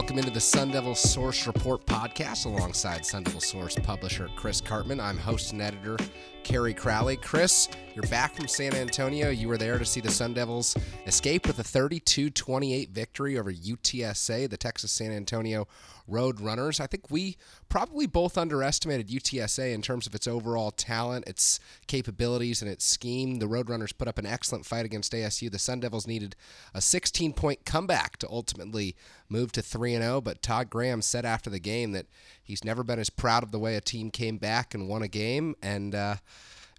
[0.00, 4.98] Welcome into the Sun Devil Source Report podcast alongside Sun Devil Source publisher Chris Karpman.
[4.98, 5.98] I'm host and editor
[6.42, 7.18] Kerry Crowley.
[7.18, 9.28] Chris, you're back from San Antonio.
[9.28, 10.74] You were there to see the Sun Devils
[11.06, 15.68] escape with a 32 28 victory over UTSA, the Texas San Antonio
[16.06, 16.80] Road Runners.
[16.80, 17.36] I think we
[17.68, 23.38] probably both underestimated UTSA in terms of its overall talent, its capabilities, and its scheme.
[23.38, 25.50] The Roadrunners put up an excellent fight against ASU.
[25.50, 26.36] The Sun Devils needed
[26.74, 28.96] a 16 point comeback to ultimately
[29.28, 32.06] move to 3 0, but Todd Graham said after the game that
[32.42, 35.08] he's never been as proud of the way a team came back and won a
[35.08, 35.54] game.
[35.62, 36.16] And, uh,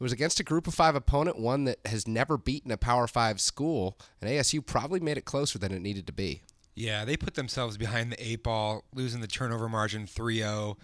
[0.02, 3.06] it was against a group of five opponent, one that has never beaten a Power
[3.06, 6.42] Five school, and ASU probably made it closer than it needed to be.
[6.76, 10.78] Yeah, they put themselves behind the eight ball, losing the turnover margin 3-0.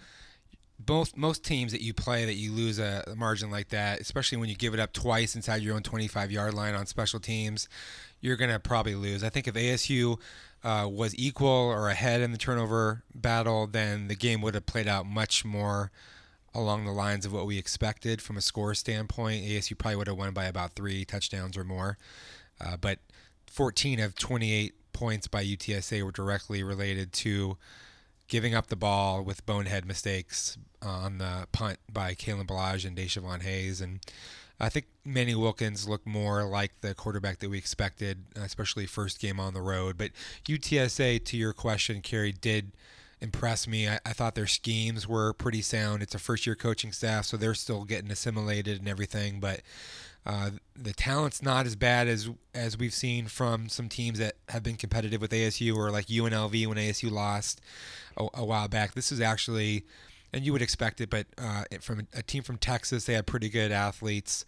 [0.78, 4.48] Both most teams that you play that you lose a, margin like that, especially when
[4.48, 7.68] you give it up twice inside your own 25 yard line on special teams,
[8.20, 9.24] you're gonna probably lose.
[9.24, 10.20] I think if ASU
[10.62, 14.86] uh, was equal or ahead in the turnover battle, then the game would have played
[14.86, 15.90] out much more
[16.54, 19.44] along the lines of what we expected from a score standpoint.
[19.44, 21.98] ASU probably would have won by about three touchdowns or more,
[22.60, 22.98] uh, but
[23.46, 27.56] 14 of 28 points by UTSA were directly related to
[28.26, 32.96] giving up the ball with bonehead mistakes uh, on the punt by Kalen Ballage and
[32.96, 33.80] De'Chavon Hayes.
[33.80, 34.00] And
[34.58, 39.38] I think Manny Wilkins looked more like the quarterback that we expected, especially first game
[39.38, 39.96] on the road.
[39.96, 40.10] But
[40.46, 42.72] UTSA, to your question, Kerry, did
[43.20, 43.88] impress me.
[43.88, 46.02] I, I, thought their schemes were pretty sound.
[46.02, 49.40] It's a first year coaching staff, so they're still getting assimilated and everything.
[49.40, 49.62] But
[50.26, 54.62] uh, the talent's not as bad as as we've seen from some teams that have
[54.62, 57.60] been competitive with ASU or like UNLV when ASU lost
[58.16, 58.94] a, a while back.
[58.94, 59.84] This is actually,
[60.32, 63.48] and you would expect it, but uh, from a team from Texas, they had pretty
[63.48, 64.44] good athletes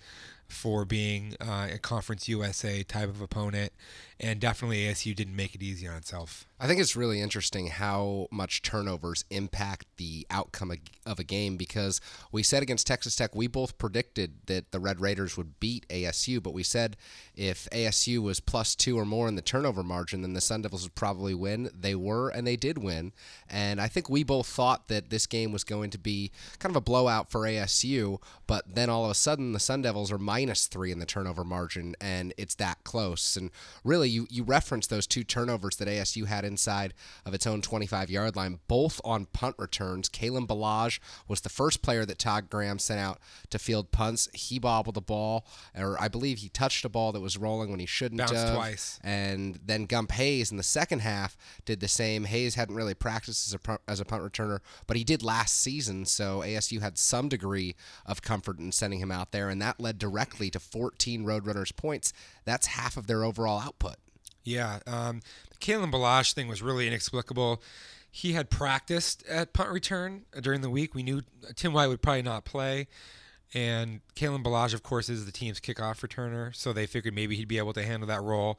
[0.51, 3.73] for being uh, a Conference USA type of opponent,
[4.19, 6.47] and definitely ASU didn't make it easy on itself.
[6.63, 10.73] I think it's really interesting how much turnovers impact the outcome
[11.07, 12.03] of a game because
[12.33, 16.43] we said against Texas Tech, we both predicted that the Red Raiders would beat ASU,
[16.43, 16.99] but we said
[17.35, 20.83] if ASU was plus two or more in the turnover margin, then the Sun Devils
[20.83, 21.71] would probably win.
[21.75, 23.13] They were, and they did win.
[23.49, 26.77] And I think we both thought that this game was going to be kind of
[26.77, 30.40] a blowout for ASU, but then all of a sudden the Sun Devils are minus
[30.49, 33.37] three in the turnover margin, and it's that close.
[33.37, 33.51] And
[33.85, 36.95] really, you, you reference those two turnovers that ASU had inside
[37.27, 40.09] of its own 25 yard line, both on punt returns.
[40.09, 43.19] Kalen Ballage was the first player that Todd Graham sent out
[43.51, 44.29] to field punts.
[44.33, 45.45] He bobbled the ball,
[45.77, 48.55] or I believe he touched a ball that was rolling when he shouldn't Bounced have.
[48.55, 48.99] twice.
[49.03, 52.25] And then Gump Hayes in the second half did the same.
[52.25, 55.59] Hayes hadn't really practiced as a, punt, as a punt returner, but he did last
[55.61, 57.75] season, so ASU had some degree
[58.07, 62.13] of comfort in sending him out there, and that led directly to 14 Roadrunners points.
[62.45, 63.97] That's half of their overall output.
[64.45, 65.21] Yeah, um,
[65.51, 67.63] the Kalen Ballage thing was really inexplicable.
[68.11, 70.95] He had practiced at punt return during the week.
[70.95, 71.23] We knew
[71.55, 72.89] Tim White would probably not play,
[73.53, 77.49] and Kalen Ballage, of course, is the team's kickoff returner, so they figured maybe he'd
[77.49, 78.59] be able to handle that role.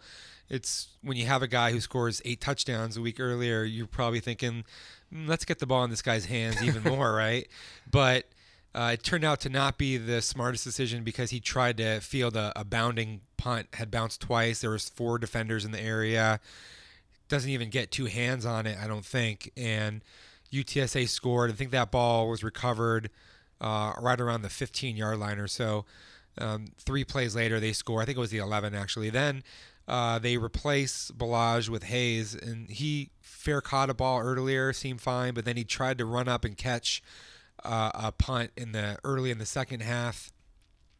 [0.49, 4.19] It's when you have a guy who scores eight touchdowns a week earlier, you're probably
[4.19, 4.65] thinking,
[5.13, 7.47] mm, let's get the ball in this guy's hands even more, right?
[7.89, 8.25] But
[8.73, 12.37] uh, it turned out to not be the smartest decision because he tried to field
[12.37, 14.61] a, a bounding punt, had bounced twice.
[14.61, 16.39] There was four defenders in the area.
[17.27, 19.51] Doesn't even get two hands on it, I don't think.
[19.57, 20.01] And
[20.53, 21.49] UTSA scored.
[21.49, 23.09] I think that ball was recovered
[23.59, 25.85] uh, right around the 15 yard line or so.
[26.37, 28.01] Um, three plays later, they score.
[28.01, 29.09] I think it was the 11 actually.
[29.09, 29.43] Then
[29.87, 35.33] uh, they replace Ballage with Hayes, and he fair caught a ball earlier, seemed fine,
[35.33, 37.01] but then he tried to run up and catch
[37.63, 40.31] uh, a punt in the early in the second half.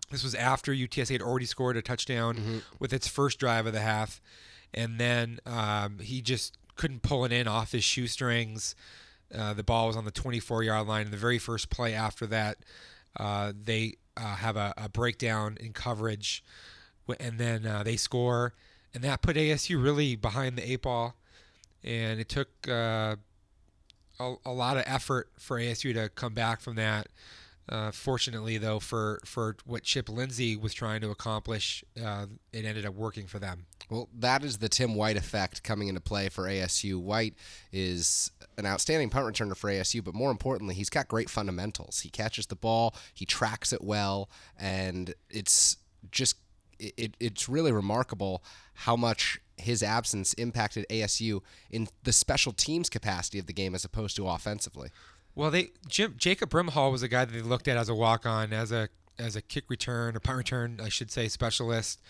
[0.09, 2.57] This was after UTSA had already scored a touchdown mm-hmm.
[2.79, 4.21] with its first drive of the half,
[4.73, 8.75] and then um, he just couldn't pull it in off his shoestrings.
[9.33, 11.03] Uh, the ball was on the 24 yard line.
[11.03, 12.57] And the very first play after that,
[13.17, 16.43] uh, they uh, have a, a, breakdown in coverage,
[17.19, 18.53] and then uh, they score,
[18.93, 21.15] and that put ASU really behind the eight ball.
[21.83, 23.15] And it took uh,
[24.21, 27.07] a, a lot of effort for ASU to come back from that.
[27.69, 32.85] Uh, fortunately, though, for, for what Chip Lindsey was trying to accomplish, uh, it ended
[32.85, 33.65] up working for them.
[33.89, 36.99] Well, that is the Tim White effect coming into play for ASU.
[36.99, 37.35] White
[37.71, 42.01] is an outstanding punt returner for ASU, but more importantly, he's got great fundamentals.
[42.01, 44.29] He catches the ball, he tracks it well,
[44.59, 45.77] and it's
[46.11, 46.37] just
[46.79, 48.43] it, it's really remarkable
[48.73, 53.85] how much his absence impacted ASU in the special teams capacity of the game as
[53.85, 54.89] opposed to offensively.
[55.35, 58.25] Well, they Jim, Jacob Brimhall was a guy that they looked at as a walk
[58.25, 62.01] on, as a as a kick return, a punt return, I should say, specialist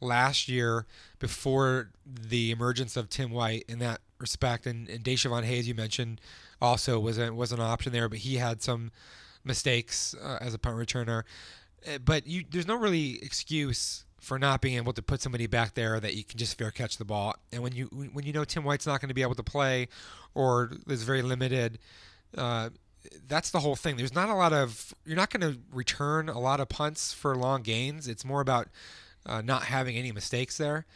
[0.00, 0.86] last year
[1.18, 4.66] before the emergence of Tim White, in that respect.
[4.66, 6.20] And, and De'Chavon Hayes, you mentioned,
[6.60, 8.92] also was a, was an option there, but he had some
[9.44, 11.24] mistakes uh, as a punt returner.
[11.86, 15.74] Uh, But you, there's no really excuse for not being able to put somebody back
[15.74, 17.34] there that you can just fair catch the ball.
[17.52, 19.88] And when you when you know Tim White's not going to be able to play,
[20.34, 21.78] or is very limited,
[22.36, 22.68] uh,
[23.26, 23.96] that's the whole thing.
[23.96, 27.34] There's not a lot of you're not going to return a lot of punts for
[27.34, 28.06] long gains.
[28.06, 28.68] It's more about
[29.24, 30.86] uh, not having any mistakes there.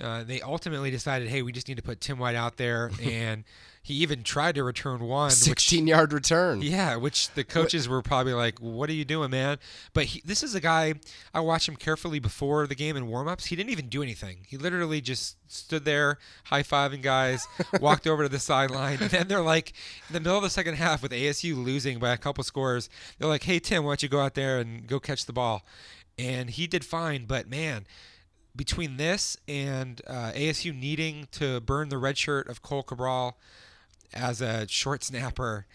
[0.00, 3.44] Uh, they ultimately decided, hey, we just need to put Tim White out there, and
[3.84, 6.62] he even tried to return one, which 16 yard return.
[6.62, 9.58] yeah, which the coaches were probably like, "What are you doing, man?"
[9.92, 10.94] But he, this is a guy
[11.34, 13.46] I watched him carefully before the game in warmups.
[13.46, 14.46] He didn't even do anything.
[14.46, 17.44] He literally just stood there, high fiving guys,
[17.80, 19.72] walked over to the sideline, and then they're like,
[20.08, 22.88] in the middle of the second half, with ASU losing by a couple scores,
[23.18, 25.66] they're like, "Hey Tim, why don't you go out there and go catch the ball?"
[26.16, 27.86] And he did fine, but man.
[28.54, 33.38] Between this and uh, ASU needing to burn the red shirt of Cole Cabral
[34.14, 35.66] as a short snapper,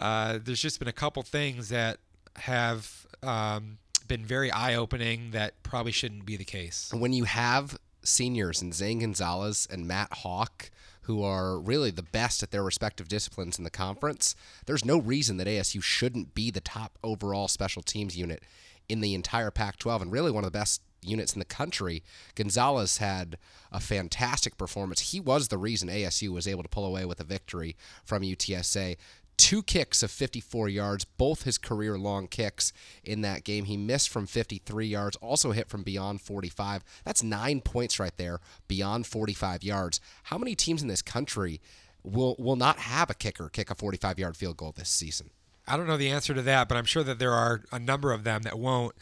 [0.00, 1.98] uh, there's just been a couple things that
[2.36, 6.92] have um, been very eye-opening that probably shouldn't be the case.
[6.92, 10.70] when you have seniors in Zane Gonzalez and Matt Haack,
[11.02, 14.34] who are really the best at their respective disciplines in the conference,
[14.66, 18.42] there's no reason that ASU shouldn't be the top overall special teams unit
[18.88, 22.02] in the entire Pac 12 and really one of the best units in the country.
[22.34, 23.38] Gonzalez had
[23.72, 25.12] a fantastic performance.
[25.12, 28.96] He was the reason ASU was able to pull away with a victory from UTSA
[29.36, 32.72] two kicks of 54 yards, both his career long kicks
[33.04, 33.64] in that game.
[33.64, 36.82] He missed from 53 yards, also hit from beyond 45.
[37.04, 40.00] That's nine points right there, beyond 45 yards.
[40.24, 41.60] How many teams in this country
[42.02, 45.30] will will not have a kicker kick a 45 yard field goal this season?
[45.66, 48.12] I don't know the answer to that, but I'm sure that there are a number
[48.12, 48.94] of them that won't.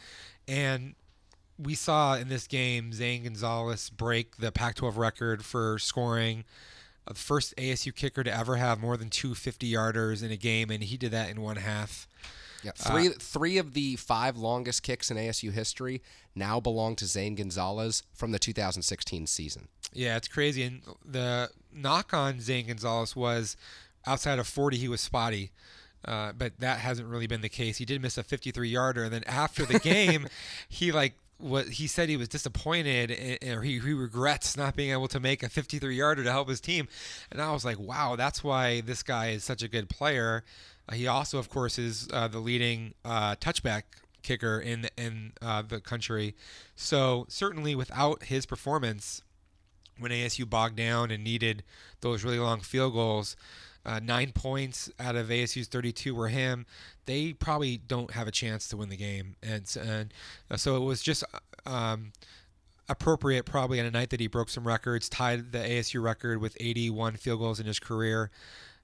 [0.47, 0.95] And
[1.57, 6.43] we saw in this game Zane Gonzalez break the Pac-12 record for scoring.
[7.07, 10.37] uh, The first ASU kicker to ever have more than two 50 yarders in a
[10.37, 12.07] game, and he did that in one half.
[12.63, 16.01] Yeah, three three of the five longest kicks in ASU history
[16.33, 19.67] now belong to Zane Gonzalez from the 2016 season.
[19.93, 20.63] Yeah, it's crazy.
[20.63, 23.55] And the knock on Zane Gonzalez was
[24.07, 25.51] outside of 40, he was spotty.
[26.03, 27.77] Uh, but that hasn't really been the case.
[27.77, 30.27] He did miss a 53 yarder, and then after the game,
[30.67, 34.91] he like what he said he was disappointed and, or he, he regrets not being
[34.91, 36.87] able to make a 53 yarder to help his team.
[37.31, 40.43] And I was like, wow, that's why this guy is such a good player.
[40.87, 43.83] Uh, he also, of course, is uh, the leading uh, touchback
[44.23, 46.35] kicker in in uh, the country.
[46.75, 49.21] So certainly, without his performance,
[49.97, 51.63] when ASU bogged down and needed
[52.01, 53.35] those really long field goals,
[53.85, 56.65] uh, nine points out of ASU's 32 were him.
[57.05, 60.13] They probably don't have a chance to win the game, and and
[60.49, 61.23] uh, so it was just
[61.65, 62.11] um,
[62.89, 66.57] appropriate, probably on a night that he broke some records, tied the ASU record with
[66.59, 68.31] 81 field goals in his career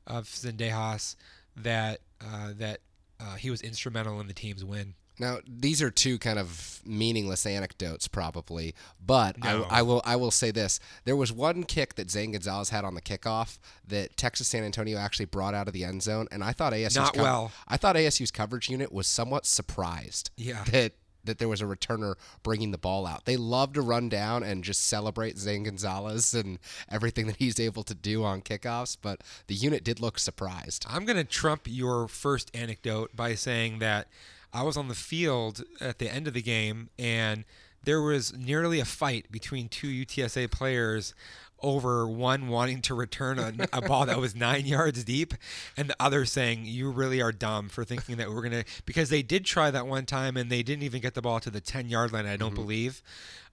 [0.06, 1.16] of Zendejas,
[1.56, 2.80] that uh, that
[3.22, 4.96] uh, he was instrumental in the team's win.
[5.20, 8.74] Now, these are two kind of meaningless anecdotes, probably,
[9.06, 9.64] but No.
[9.70, 12.84] I, I will I will say this: there was one kick that Zane Gonzalez had
[12.86, 16.44] on the kickoff that Texas San Antonio actually brought out of the end zone, and
[16.44, 17.52] I thought ASU's Not co- well.
[17.68, 20.64] I thought ASU's coverage unit was somewhat surprised Yeah.
[20.72, 23.26] that that there was a returner bringing the ball out.
[23.26, 26.60] They love to run down and just celebrate Zane Gonzalez and
[26.90, 30.86] everything that he's able to do on kickoffs, but the unit did look surprised.
[30.90, 34.08] I'm going to trump your first anecdote by saying that
[34.54, 37.46] I was on the field at the end of the game and
[37.84, 41.14] there was nearly a fight between two UTSA players
[41.62, 45.34] over one wanting to return a, a ball that was nine yards deep
[45.78, 49.10] and the other saying you really are dumb for thinking that we're going to because
[49.10, 51.62] they did try that one time and they didn't even get the ball to the
[51.62, 53.02] 10 yard line i don't believe.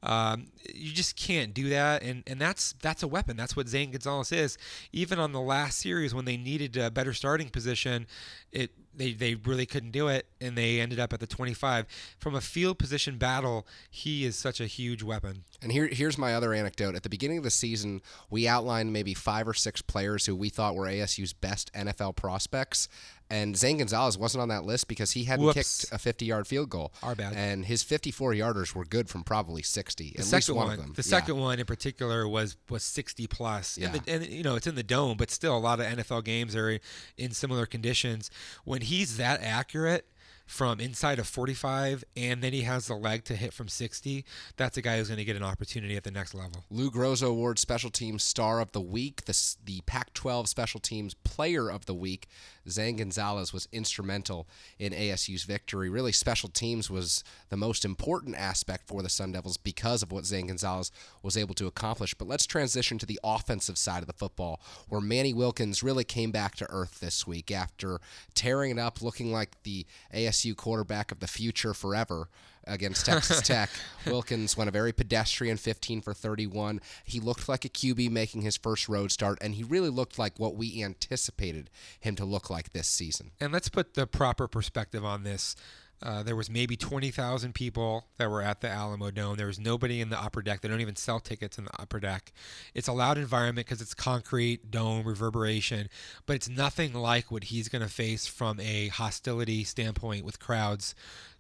[0.01, 3.37] Um, you just can't do that and, and that's that's a weapon.
[3.37, 4.57] That's what zane gonzalez is.
[4.93, 8.07] Even on the last series when they needed a better starting position
[8.53, 11.87] it they, they really couldn't do it and they ended up at the 25
[12.19, 16.35] from a field position battle he is such a huge weapon And here, here's my
[16.35, 16.95] other anecdote.
[16.95, 20.49] At the beginning of the season, we outlined maybe five or six players who we
[20.49, 22.89] thought were ASU's best NFL prospects.
[23.31, 25.81] And Zane Gonzalez wasn't on that list because he hadn't Whoops.
[25.83, 26.93] kicked a 50 yard field goal.
[27.03, 27.35] Our bad.
[27.35, 30.05] And his 54 yarders were good from probably 60.
[30.05, 30.93] the at least second one, one, of them.
[30.95, 31.19] the Yeah.
[31.19, 33.77] second one in particular was was 60 plus.
[33.77, 33.89] Yeah.
[33.93, 36.25] And, the, and you know it's in the dome, but still a lot of NFL
[36.25, 36.79] games are
[37.19, 38.31] in similar conditions.
[38.65, 40.07] When he's that accurate,
[40.49, 44.25] from inside of 45 and then he has the leg to hit from 60,
[44.57, 46.65] that's a guy who's going to get an opportunity at the next level.
[46.71, 51.13] Lou Groza Award Special Teams Star of the Week, the, the Pac 12 Special Teams
[51.13, 52.29] Player of the Week.
[52.69, 54.47] Zane Gonzalez was instrumental
[54.79, 55.89] in ASU's victory.
[55.89, 60.25] Really, special teams was the most important aspect for the Sun Devils because of what
[60.25, 60.91] Zane Gonzalez
[61.23, 62.15] was able to accomplish.
[62.15, 66.31] But let's transition to the offensive side of the football, where Manny Wilkins really came
[66.31, 68.01] back to earth this week after
[68.35, 72.29] tearing it up, looking like the ASU quarterback of the future forever
[72.65, 73.71] against Texas Tech.
[74.07, 76.81] Wilkins went a very pedestrian 15 for 31.
[77.05, 80.39] He looked like a QB making his first road start, and he really looked like
[80.39, 83.33] what we anticipated him to look like this season.
[83.41, 85.57] And let's put the proper perspective on this.
[86.03, 89.37] Uh, there was maybe 20,000 people that were at the Alamodome.
[89.37, 90.61] There was nobody in the upper deck.
[90.61, 92.33] They don't even sell tickets in the upper deck.
[92.75, 95.89] It's a loud environment because it's concrete, dome, reverberation,
[96.27, 100.95] but it's nothing like what he's going to face from a hostility standpoint with crowds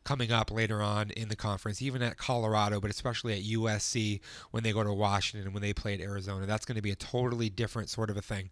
[0.05, 4.63] coming up later on in the conference, even at Colorado, but especially at USC when
[4.63, 6.47] they go to Washington and when they play at Arizona.
[6.47, 8.51] That's going to be a totally different sort of a thing.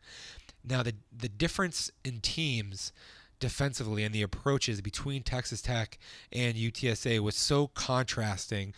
[0.62, 2.92] Now, the the difference in teams
[3.38, 5.98] defensively and the approaches between Texas Tech
[6.32, 8.74] and UTSA was so contrasting.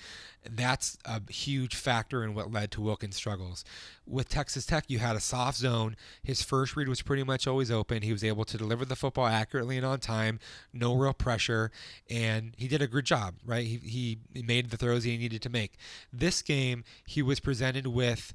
[0.49, 3.65] That's a huge factor in what led to Wilkins' struggles.
[4.07, 5.97] With Texas Tech, you had a soft zone.
[6.23, 8.03] His first read was pretty much always open.
[8.03, 10.38] He was able to deliver the football accurately and on time,
[10.73, 11.71] no real pressure,
[12.09, 13.67] and he did a good job, right?
[13.67, 15.77] He, he made the throws he needed to make.
[16.12, 18.33] This game, he was presented with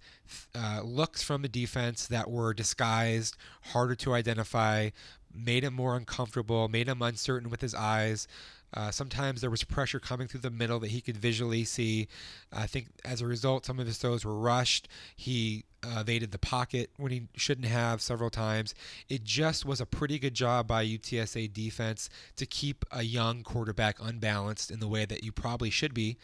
[0.55, 3.35] uh, looks from the defense that were disguised,
[3.71, 4.89] harder to identify,
[5.33, 8.27] made him more uncomfortable, made him uncertain with his eyes.
[8.75, 12.07] Uh, sometimes there was pressure coming through the middle that he could visually see.
[12.51, 14.87] I think as a result, some of his throws were rushed.
[15.15, 18.73] He uh, evaded the pocket when he shouldn't have several times.
[19.09, 23.97] It just was a pretty good job by UTSA defense to keep a young quarterback
[24.01, 26.17] unbalanced in the way that you probably should be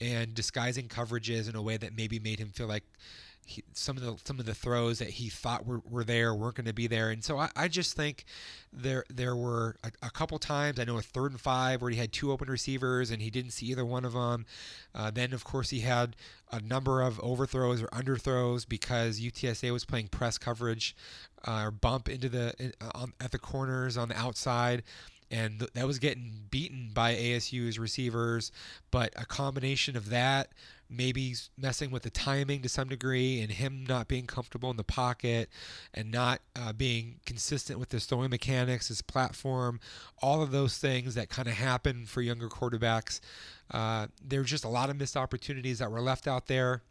[0.00, 2.84] and disguising coverages in a way that maybe made him feel like
[3.50, 6.54] he, some of the some of the throws that he thought were, were there weren't
[6.54, 8.24] going to be there, and so I, I just think
[8.72, 11.96] there there were a, a, couple times I know a third and five where he
[11.96, 14.46] had two open receivers and he didn't see either one of them.
[14.94, 16.14] Uh, then of course he had
[16.52, 20.94] a number of overthrows or underthrows because UTSA was playing press coverage
[21.46, 24.84] uh, or bump into the on, at the corners on the outside
[25.30, 28.50] and that was getting beaten by ASU's receivers.
[28.90, 30.48] But a combination of that,
[30.90, 34.84] maybe messing with the timing to some degree, and him not being comfortable in the
[34.84, 35.48] pocket
[35.94, 39.80] and not uh, being consistent with his throwing mechanics, his platform,
[40.20, 43.20] all of those things that kind of happen for younger quarterbacks.
[43.70, 46.82] Uh, there were just a lot of missed opportunities that were left out there.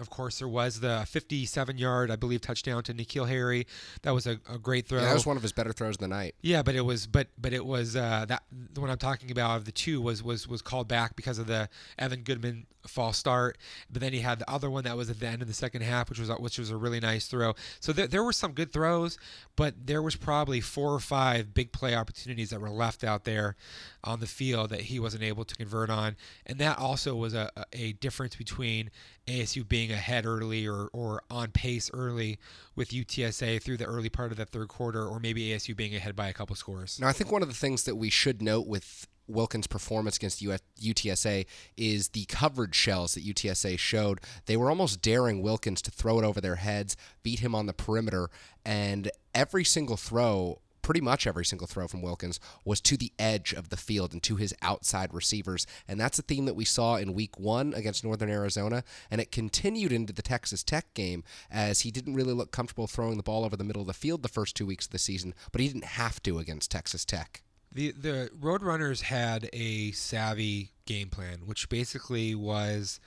[0.00, 3.66] Of course, there was the 57-yard, I believe, touchdown to N'Keal Harry.
[4.02, 4.98] That was a, a great throw.
[4.98, 6.34] Yeah, that was one of his better throws of the night.
[6.40, 9.58] Yeah, but it was, but but it was uh, that the one I'm talking about
[9.58, 13.58] of the two was was was called back because of the Evan Goodman false start.
[13.90, 15.82] But then he had the other one that was at the end of the second
[15.82, 17.54] half, which was which was a really nice throw.
[17.80, 19.18] So there, there were some good throws,
[19.56, 23.56] but there was probably four or five big play opportunities that were left out there
[24.04, 27.50] on the field that he wasn't able to convert on, and that also was a,
[27.72, 28.90] a difference between
[29.26, 32.38] ASU being ahead early or, or on pace early
[32.74, 36.16] with UTSA through the early part of the third quarter, or maybe ASU being ahead
[36.16, 36.98] by a couple scores.
[37.00, 40.42] Now, I think one of the things that we should note with Wilkins' performance against
[40.42, 41.46] UTSA
[41.76, 44.20] is the coverage shells that UTSA showed.
[44.46, 47.72] They were almost daring Wilkins to throw it over their heads, beat him on the
[47.72, 48.30] perimeter,
[48.64, 53.52] and every single throw pretty much every single throw from Wilkins was to the edge
[53.52, 55.64] of the field and to his outside receivers.
[55.86, 58.82] And that's a theme that we saw in week one against Northern Arizona.
[59.08, 63.16] And it continued into the Texas Tech game as he didn't really look comfortable throwing
[63.16, 65.34] the ball over the middle of the field the first two weeks of the season,
[65.52, 67.42] but he didn't have to against Texas Tech.
[67.74, 73.00] The the Roadrunners had a savvy game plan, which basically was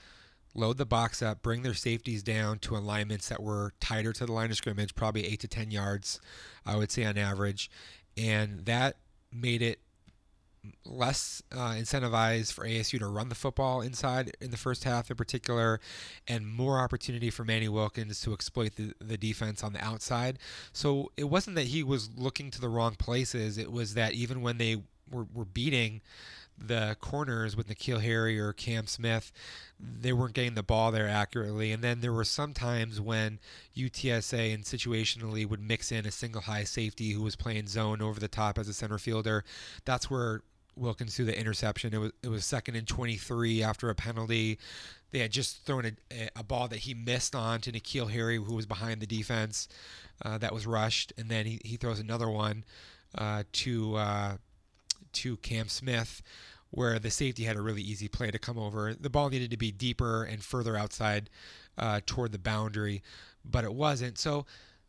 [0.54, 4.32] load the box up, bring their safeties down to alignments that were tighter to the
[4.32, 6.18] line of scrimmage, probably eight to 10 yards,
[6.64, 7.70] I would say on average.
[8.16, 8.96] And that
[9.30, 9.80] made it
[10.84, 15.16] less uh, incentivized for ASU to run the football inside in the first half in
[15.16, 15.80] particular,
[16.26, 20.38] and more opportunity for Manny Wilkins to exploit the, the defense on the outside.
[20.72, 24.42] So it wasn't that he was looking to the wrong places, it was that even
[24.42, 26.00] when they were, were beating
[26.58, 29.32] the corners with N'Keal Harry or Cam Smith,
[29.78, 31.72] they weren't getting the ball there accurately.
[31.72, 33.38] And then there were some times when
[33.76, 38.18] UTSA and situationally would mix in a single high safety who was playing zone over
[38.18, 39.44] the top as a center fielder.
[39.84, 40.42] That's where
[40.76, 41.94] Wilkins threw the interception.
[41.94, 44.58] It was it was second and 23 after a penalty.
[45.10, 48.54] They had just thrown a, a ball that he missed on to N'Keal Harry, who
[48.54, 49.68] was behind the defense,
[50.24, 52.64] uh, that was rushed, and then he, he throws another one
[53.16, 54.36] uh, to uh,
[55.12, 56.22] to Cam Smith,
[56.70, 58.94] where the safety had a really easy play to come over.
[58.94, 61.30] The ball needed to be deeper and further outside
[61.78, 63.02] uh, toward the boundary,
[63.44, 64.18] but it wasn't.
[64.18, 64.46] So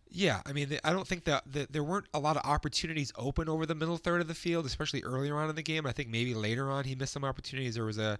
[0.09, 3.49] yeah, I mean, I don't think that, that, there weren't a lot of opportunities open
[3.49, 5.85] over the middle third of the field, especially earlier on in the game.
[5.85, 7.75] I think maybe later on he missed some opportunities.
[7.75, 8.17] There was a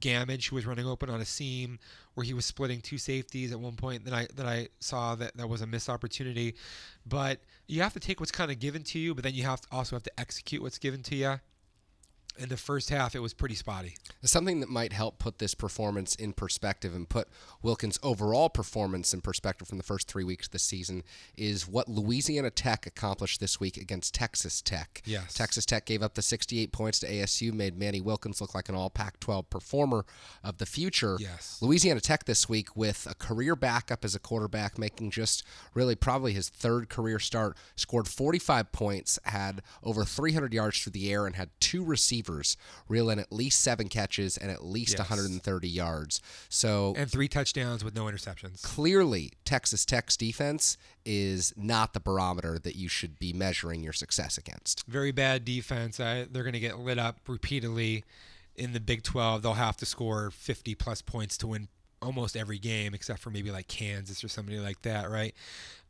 [0.00, 1.78] Gammage who was running open on a seam
[2.14, 5.36] where he was splitting two safeties at one point that I that I saw that
[5.36, 6.54] that was a missed opportunity.
[7.06, 9.60] But you have to take what's kind of given to you, but then you have
[9.62, 11.40] to also have to execute what's given to you
[12.38, 13.94] in the first half, it was pretty spotty.
[14.22, 17.28] Something that might help put this performance in perspective and put
[17.62, 21.02] Wilkins' overall performance in perspective from the first three weeks of the season
[21.36, 25.02] is what Louisiana Tech accomplished this week against Texas Tech.
[25.04, 25.34] Yes.
[25.34, 28.74] Texas Tech gave up the 68 points to ASU, made Manny Wilkins look like an
[28.74, 30.04] all Pac 12 performer
[30.44, 31.16] of the future.
[31.18, 31.58] Yes.
[31.60, 35.42] Louisiana Tech this week with a career backup as a quarterback, making just
[35.74, 41.10] really probably his third career start, scored 45 points, had over 300 yards through the
[41.10, 42.56] air, and had two receivers receivers
[42.88, 44.98] reel in at least seven catches and at least yes.
[44.98, 46.20] 130 yards.
[46.48, 48.62] So and three touchdowns with no interceptions.
[48.62, 54.38] Clearly, Texas Tech's defense is not the barometer that you should be measuring your success
[54.38, 54.84] against.
[54.86, 56.00] Very bad defense.
[56.00, 58.04] I, they're going to get lit up repeatedly
[58.54, 59.42] in the Big 12.
[59.42, 61.68] They'll have to score 50 plus points to win
[62.02, 65.34] almost every game, except for maybe like Kansas or somebody like that, right?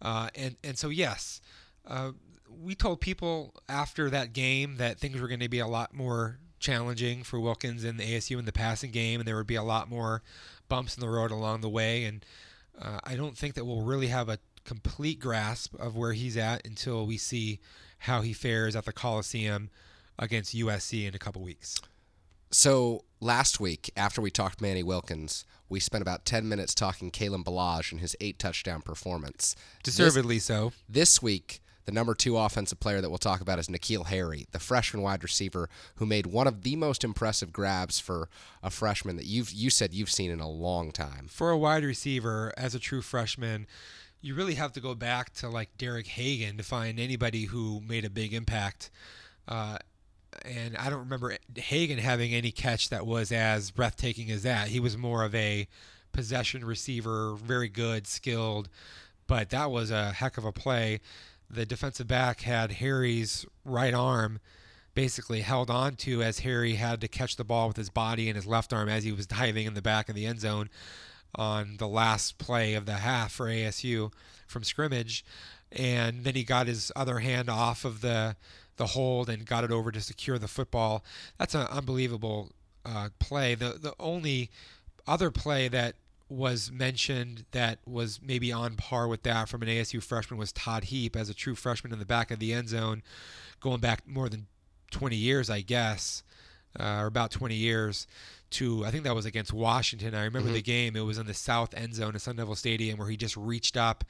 [0.01, 1.41] Uh, and and so yes.
[1.87, 2.11] Uh,
[2.61, 6.39] we told people after that game that things were going to be a lot more
[6.59, 9.63] challenging for Wilkins and the ASU in the passing game, and there would be a
[9.63, 10.23] lot more
[10.69, 12.05] bumps in the road along the way.
[12.05, 12.25] And
[12.81, 16.67] uh, I don't think that we'll really have a complete grasp of where he's at
[16.67, 17.61] until we see
[18.01, 19.71] how he fares at the Coliseum
[20.19, 21.81] against USC in a couple weeks.
[22.51, 27.45] So last week, after we talked Manny Wilkins, we spent about 10 minutes talking Kalen
[27.45, 29.57] Ballage and his eight touchdown performance.
[29.83, 30.73] Deservedly this, so.
[30.89, 34.59] This week, the number two offensive player that we'll talk about is N'Keal Harry, the
[34.59, 38.29] freshman wide receiver who made one of the most impressive grabs for
[38.63, 41.29] a freshman that you've you said you've seen in a long time.
[41.29, 43.67] For a wide receiver, as a true freshman,
[44.21, 48.05] you really have to go back to like Derek Hagan to find anybody who made
[48.05, 48.91] a big impact.
[49.47, 49.79] Uh,
[50.45, 54.69] and I don't remember Hagan having any catch that was as breathtaking as that.
[54.69, 55.69] He was more of a
[56.13, 58.69] possession receiver, very good, skilled,
[59.29, 61.01] but that was a heck of a play
[61.51, 64.41] the defensive back had Harry's right arm
[64.95, 68.37] basically held on to as Harry had to catch the ball with his body and
[68.37, 70.71] his left arm as he was diving in the back of the end zone
[71.35, 74.11] on the last play of the half for ASU
[74.47, 75.25] from scrimmage.
[75.71, 78.37] And then he got his other hand off of the
[78.77, 81.03] the hold and got it over to secure the football.
[81.39, 82.51] That's an unbelievable
[82.85, 83.55] uh, play.
[83.55, 84.51] The the only
[85.07, 85.97] other play that
[86.29, 90.85] was mentioned that was maybe on par with that from an ASU freshman was Todd
[90.85, 93.03] Heap as a true freshman in the back of the end zone,
[93.61, 94.47] going back more than
[94.91, 96.23] 20 years, I guess,
[96.79, 98.07] uh, or about 20 years.
[98.51, 100.15] To I think that was against Washington.
[100.15, 100.55] I remember mm-hmm.
[100.55, 100.95] the game.
[100.95, 103.77] It was in the south end zone at Sun Devil Stadium where he just reached
[103.77, 104.05] up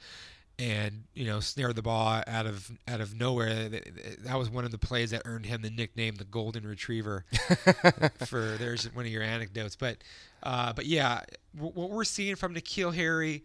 [0.59, 3.69] and you know snared the ball out of out of nowhere.
[3.69, 7.25] That was one of the plays that earned him the nickname the Golden Retriever.
[8.25, 9.97] for there's one of your anecdotes, but
[10.43, 11.21] uh, but yeah,
[11.55, 13.43] w- what we're seeing from N'Keal Harry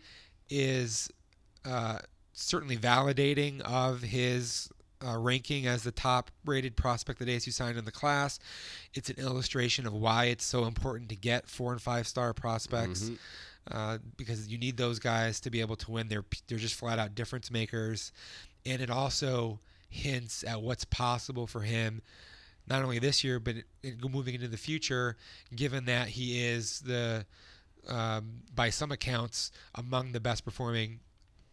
[0.48, 1.10] is
[1.64, 1.98] uh,
[2.32, 4.68] certainly validating of his
[5.06, 8.38] uh, ranking as the top rated prospect that ASU signed in the class.
[8.94, 13.04] It's an illustration of why it's so important to get four and five star prospects.
[13.04, 13.14] Mm-hmm.
[13.70, 16.08] Uh, because you need those guys to be able to win.
[16.08, 18.10] They're they're just flat out difference makers,
[18.66, 22.02] and it also hints at what's possible for him
[22.66, 23.56] not only this year but
[24.08, 25.16] moving into the future,
[25.54, 27.26] given that he is the
[27.88, 31.00] um, by some accounts among the best performing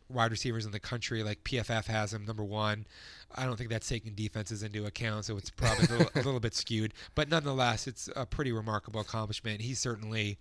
[0.09, 1.23] wide receivers in the country.
[1.23, 2.85] Like PFF has him number one.
[3.35, 6.39] I don't think that's taking defenses into account, so it's probably a little, a little
[6.39, 6.93] bit skewed.
[7.15, 9.61] But nonetheless, it's a pretty remarkable accomplishment.
[9.61, 10.37] He's certainly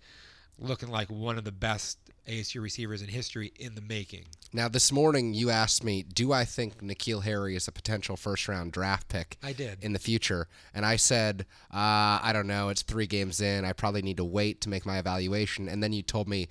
[0.59, 4.25] looking like one of the best ASU receivers in history in the making.
[4.53, 8.47] Now, this morning you asked me, do I think N'Keal Harry is a potential first
[8.47, 9.37] round draft pick?
[9.43, 9.83] I did.
[9.83, 10.47] In the future.
[10.73, 12.69] And I said, uh, I don't know.
[12.69, 13.65] It's three games in.
[13.65, 15.67] I probably need to wait to make my evaluation.
[15.67, 16.47] And then you told me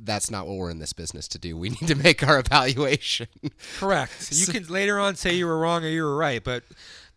[0.00, 1.56] that's not what we're in this business to do.
[1.56, 3.28] We need to make our evaluation.
[3.78, 4.30] Correct.
[4.32, 6.64] You can later on say you were wrong or you were right, but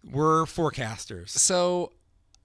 [0.10, 1.30] we're forecasters.
[1.30, 1.92] So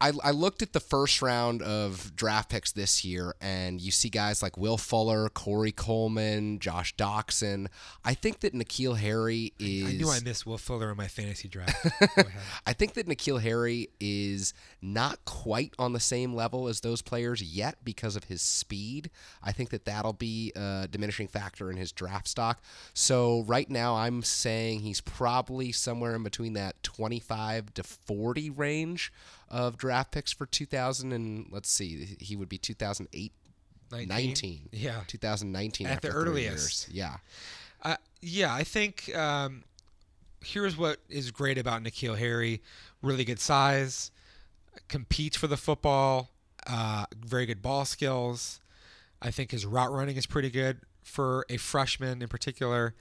[0.00, 4.08] I, I looked at the first round of draft picks this year, and you see
[4.08, 7.66] guys like Will Fuller, Corey Coleman, Josh Doctson.
[8.02, 9.88] I think that N'Keal Harry is.
[9.88, 11.86] I knew I missed Will Fuller in my fantasy draft.
[12.66, 17.42] I think that N'Keal Harry is not quite on the same level as those players
[17.42, 19.10] yet because of his speed.
[19.42, 22.62] I think that that'll be a diminishing factor in his draft stock.
[22.94, 29.12] So right now, I'm saying he's probably somewhere in between that 25 to 40 range
[29.50, 33.32] of draft picks for 2000 and let's see, he would be 2008,
[33.90, 36.88] 19, 19 yeah, 2019 At the earliest.
[36.88, 36.96] years.
[36.96, 37.16] Yeah,
[37.82, 39.64] Uh, yeah, I think um,
[40.44, 42.62] here's what is great about N'Keal Harry:
[43.02, 44.10] really good size,
[44.88, 46.30] competes for the football,
[46.66, 48.60] uh, very good ball skills.
[49.22, 52.94] I think his route running is pretty good for a freshman in particular.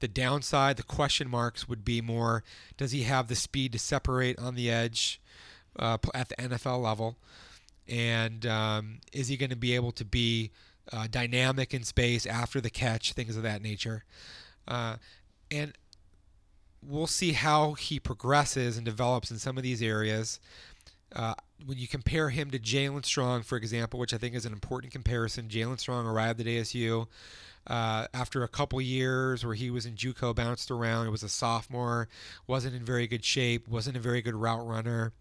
[0.00, 2.42] The downside, the question marks would be more:
[2.76, 5.20] Does he have the speed to separate on the edge
[5.78, 7.16] uh, at the NFL level?
[7.88, 10.50] And um, is he going to be able to be
[10.92, 14.04] uh, dynamic in space after the catch, things of that nature?
[14.66, 14.96] Uh,
[15.50, 15.74] and
[16.82, 20.40] we'll see how he progresses and develops in some of these areas.
[21.14, 21.34] Uh,
[21.64, 24.92] when you compare him to Jaelen Strong, for example, which I think is an important
[24.92, 27.06] comparison, Jaelen Strong arrived at ASU
[27.66, 31.06] uh, after a couple years where he was in JUCO, bounced around.
[31.06, 32.08] It was a sophomore,
[32.46, 35.12] wasn't in very good shape, wasn't a very good route runner.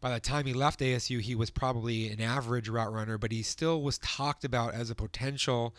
[0.00, 3.42] By the time he left ASU, he was probably an average route runner, but he
[3.42, 5.74] still was talked about as a potential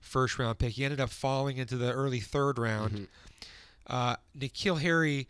[0.00, 0.72] first round pick.
[0.74, 3.08] He ended up falling into the early third round.
[3.86, 5.28] Uh, N'Keal Harry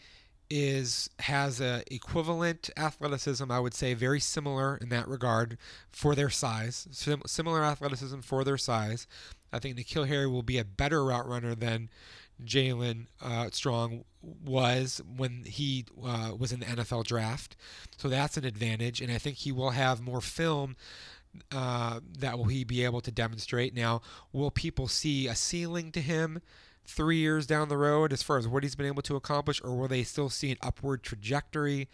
[0.51, 5.57] is has a equivalent athleticism, I would say, very similar in that regard
[5.91, 6.87] for their size.
[6.91, 9.07] Sim- similar athleticism for their size.
[9.55, 11.89] I think N'Keal Harry will be a better route runner than
[12.45, 14.05] Jaelen uh, Strong
[14.45, 17.57] was when he uh, was in the NFL draft.
[17.97, 20.77] So that's an advantage, and I think he will have more film
[21.53, 23.75] uh, that will he be able to demonstrate.
[23.75, 26.41] Now, will people see a ceiling to him
[26.87, 29.77] three years down the road as far as what he's been able to accomplish, or
[29.77, 31.89] will they still see an upward trajectory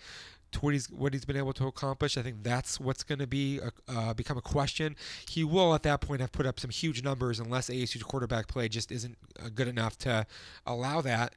[0.52, 2.16] to what he's what he's been able to accomplish?
[2.16, 4.96] I think that's what's going to be a, uh, become a question.
[5.28, 8.68] He will at that point have put up some huge numbers unless ASU's quarterback play
[8.68, 10.26] just isn't uh, good enough to
[10.66, 11.34] allow that.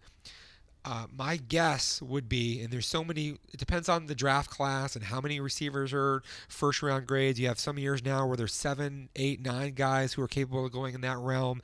[0.85, 4.97] Uh, my guess would be, and there's so many, it depends on the draft class
[4.97, 7.39] and how many receivers are first round grades.
[7.39, 10.73] You have some years now where there's seven, eight, nine guys who are capable of
[10.73, 11.61] going in that realm.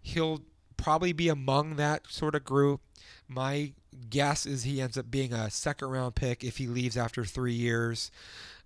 [0.00, 0.40] He'll
[0.78, 2.80] probably be among that sort of group.
[3.28, 3.72] My
[4.10, 7.52] guess is he ends up being a second round pick if he leaves after three
[7.52, 8.10] years.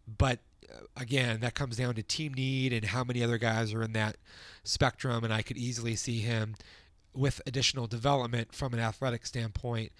[0.07, 3.83] But uh, again, that comes down to team need and how many other guys are
[3.83, 4.17] in that
[4.65, 5.25] spectrum.
[5.25, 6.55] And I could easily see him
[7.15, 9.93] with additional development from an athletic standpoint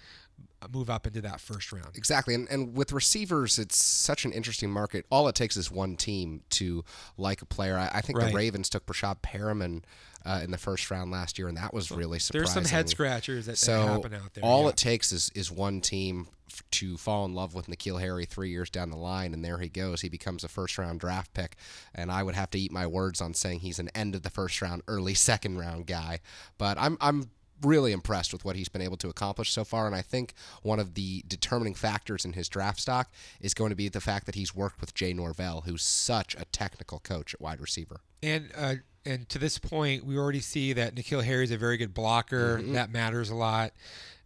[0.71, 1.89] move up into that first round.
[1.95, 2.33] Exactly.
[2.35, 5.05] And, and with receivers, it's such an interesting market.
[5.09, 6.83] All it takes is one team to
[7.17, 7.77] like a player.
[7.77, 8.31] I, I think Right.
[8.31, 9.83] the Ravens took Breshad Perriman
[10.25, 12.43] uh, in the first round last year, and that was really surprising.
[12.45, 14.43] There's some head scratchers that, that happen out there.
[14.43, 14.69] all yeah.
[14.69, 18.49] it takes is is one team f- to fall in love with N'Keal Harry three
[18.49, 20.01] years down the line, and there he goes.
[20.01, 21.55] He becomes a first round draft pick,
[21.95, 24.29] and I would have to eat my words on saying he's an end of the
[24.29, 26.19] first round, early second round guy.
[26.57, 27.29] But I'm I'm
[27.61, 30.79] really impressed with what he's been able to accomplish so far, and I think one
[30.79, 34.35] of the determining factors in his draft stock is going to be the fact that
[34.35, 38.01] he's worked with Jay Norvell, who's such a technical coach at wide receiver.
[38.21, 41.77] And uh, and to this point, we already see that N'Keal Harry is a very
[41.77, 42.59] good blocker.
[42.59, 42.73] Mm-hmm.
[42.73, 43.71] That matters a lot.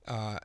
[0.07, 0.39] Uh,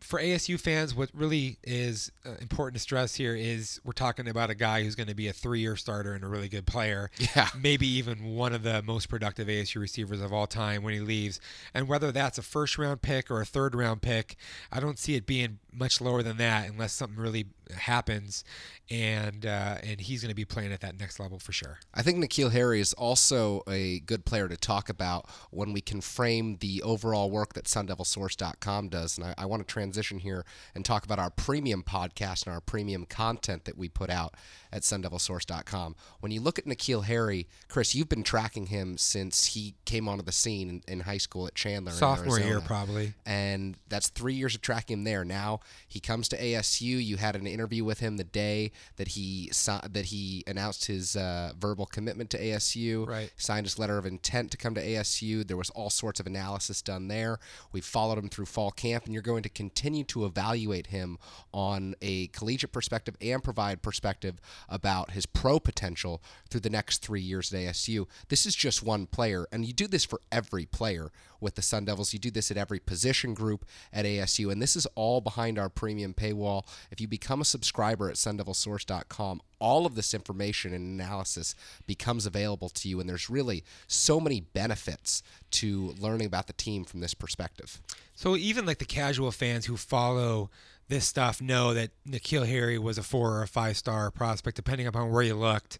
[0.00, 4.50] for ASU fans, what really is uh, important to stress here is we're talking about
[4.50, 7.10] a guy who's going to be a three-year starter and a really good player.
[7.34, 7.48] Yeah.
[7.58, 11.40] maybe even one of the most productive ASU receivers of all time when he leaves.
[11.72, 14.36] And whether that's a first-round pick or a third-round pick,
[14.70, 18.44] I don't see it being much lower than that unless something really happens.
[18.90, 21.78] And uh, and he's going to be playing at that next level for sure.
[21.94, 26.02] I think N'Keal Harry is also a good player to talk about when we can
[26.02, 29.16] frame the overall work that SunDevilSource.com does.
[29.16, 32.60] And I, I want to transition here and talk about our premium podcast and our
[32.60, 34.34] premium content that we put out
[34.70, 35.96] at SunDevilSource.com.
[36.20, 40.22] When you look at N'Keal Harry, Chris, you've been tracking him since he came onto
[40.22, 41.92] the scene in, in high school at Chandler.
[41.92, 43.14] in Sophomore year, probably.
[43.24, 45.24] and that's three years of tracking him there.
[45.24, 47.04] Now he comes to ASU.
[47.04, 49.50] You had an interview with him the day that he
[49.90, 53.06] that he announced his uh, verbal commitment to ASU.
[53.06, 53.30] Right.
[53.36, 55.46] Signed his letter of intent to come to ASU.
[55.46, 57.38] There was all sorts of analysis done there.
[57.72, 61.18] We followed him through fall camp, and you're going to continue to evaluate him
[61.52, 67.20] on a collegiate perspective and provide perspective about his pro potential through the next three
[67.20, 68.06] years at ASU.
[68.28, 71.10] This is just one player, and you do this for every player
[71.42, 72.12] with the Sun Devils.
[72.12, 75.68] You do this at every position group at ASU, and this is all behind our
[75.68, 76.66] premium paywall.
[76.90, 81.54] If you become a subscriber at sundevilsource.com, all of this information and analysis
[81.86, 86.84] becomes available to you, and there's really so many benefits to learning about the team
[86.84, 87.80] from this perspective.
[88.14, 90.50] So even like the casual fans who follow
[90.88, 94.86] this stuff know that N'Keal Harry was a four or a five star prospect, depending
[94.86, 95.78] upon where you looked,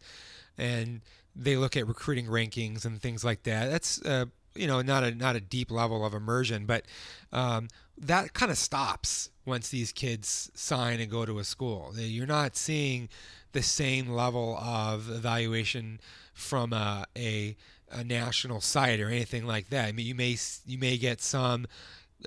[0.56, 1.02] and
[1.34, 3.70] they look at recruiting rankings and things like that.
[3.70, 6.84] That's uh, you know, not a not a deep level of immersion, but
[7.32, 11.92] um, that kind of stops once these kids sign and go to a school.
[11.96, 13.08] You're not seeing
[13.52, 16.00] the same level of evaluation
[16.32, 17.56] from a, a,
[17.90, 19.88] a national site or anything like that.
[19.88, 20.36] I mean, you may
[20.66, 21.66] you may get some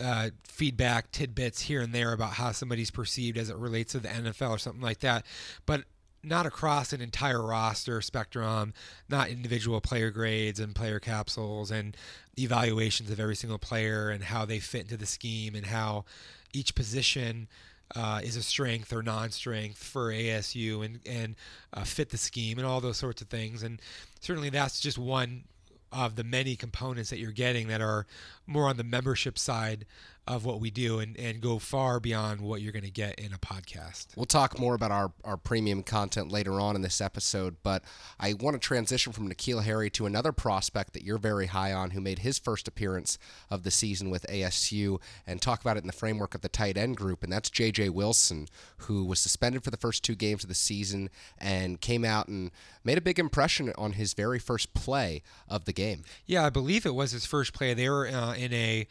[0.02, 4.10] uh, feedback tidbits here and there about how somebody's perceived as it relates to the
[4.10, 5.26] NFL or something like that,
[5.66, 5.84] but
[6.26, 8.74] not across an entire roster spectrum,
[9.10, 11.96] not individual player grades and player capsules and
[12.38, 16.06] evaluations of every single player and how they fit into the scheme and how
[16.54, 17.48] each position
[17.96, 21.36] uh, is a strength or non-strength for ASU and and
[21.74, 23.62] uh, fit the scheme and all those sorts of things.
[23.62, 23.80] And
[24.20, 25.44] certainly that's just one
[25.92, 28.06] of the many components that you're getting that are
[28.48, 29.86] more on the membership side
[30.28, 33.32] of what we do and, and go far beyond what you're going to get in
[33.32, 34.08] a podcast.
[34.16, 37.84] We'll talk more about our, our premium content later on in this episode, but
[38.20, 41.92] I want to transition from N'Keal Harry to another prospect that you're very high on
[41.92, 43.20] who made his first appearance
[43.52, 46.78] of the season with ASU and talk about it in the framework of the tight
[46.78, 47.90] end group, and that's J.J.
[47.90, 52.28] Wilson, who was suspended for the first two games of the season and came out
[52.28, 52.50] and
[52.84, 56.04] made a big impression on his very first play of the game.
[56.26, 57.76] Yeah, I believe it was his first play.
[57.76, 58.88] They were uh, in a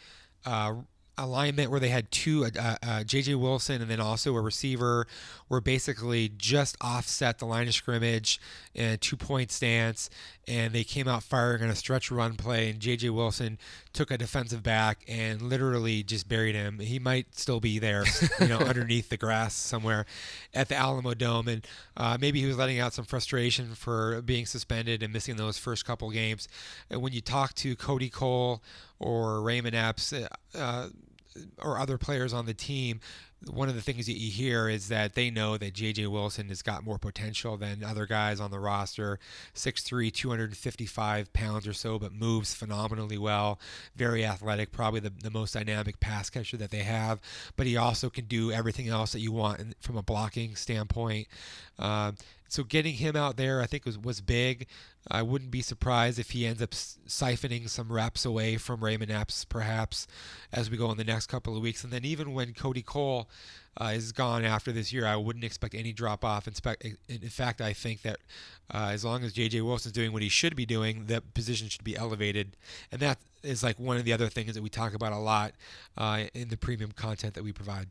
[0.46, 0.74] uh,
[1.16, 3.36] alignment where they had two, uh, uh, J.J.
[3.36, 5.06] Wilson and then also a receiver,
[5.48, 8.40] were basically just offset the line of scrimmage
[8.74, 10.10] and two point stance,
[10.48, 13.10] and they came out firing on a stretch run play, and J.J.
[13.10, 13.58] Wilson
[13.92, 16.78] took a defensive back and literally just buried him.
[16.78, 18.04] He might still be there,
[18.40, 20.06] you know, underneath the grass somewhere
[20.52, 25.02] at the Alamodome, and uh, maybe he was letting out some frustration for being suspended
[25.02, 26.48] and missing those first couple games.
[26.90, 28.62] And when you talk to Kody Kohl
[28.98, 30.88] or Raymond Epps, uh,
[31.58, 33.00] or other players on the team,
[33.50, 36.06] one of the things that you hear is that they know that J.J.
[36.06, 39.18] Wilson has got more potential than other guys on the roster.
[39.54, 43.58] 6'3", 255 pounds or so, but moves phenomenally well.
[43.96, 47.20] Very athletic, probably the, the most dynamic pass catcher that they have.
[47.56, 51.28] But he also can do everything else that you want from a blocking standpoint.
[51.78, 52.12] Uh,
[52.54, 54.68] so getting him out there, I think was was big.
[55.10, 59.44] I wouldn't be surprised if he ends up siphoning some reps away from Raymond Epps,
[59.44, 60.06] perhaps,
[60.52, 61.82] as we go in the next couple of weeks.
[61.82, 63.28] And then even when Kody Kohl
[63.80, 66.46] uh, is gone after this year, I wouldn't expect any drop off.
[66.46, 68.18] In, in fact, I think that
[68.72, 69.62] uh, as long as J.J.
[69.62, 72.56] Wilson's doing what he should be doing, that position should be elevated.
[72.92, 75.52] And that is like one of the other things that we talk about a lot
[75.98, 77.88] uh, in the premium content that we provide.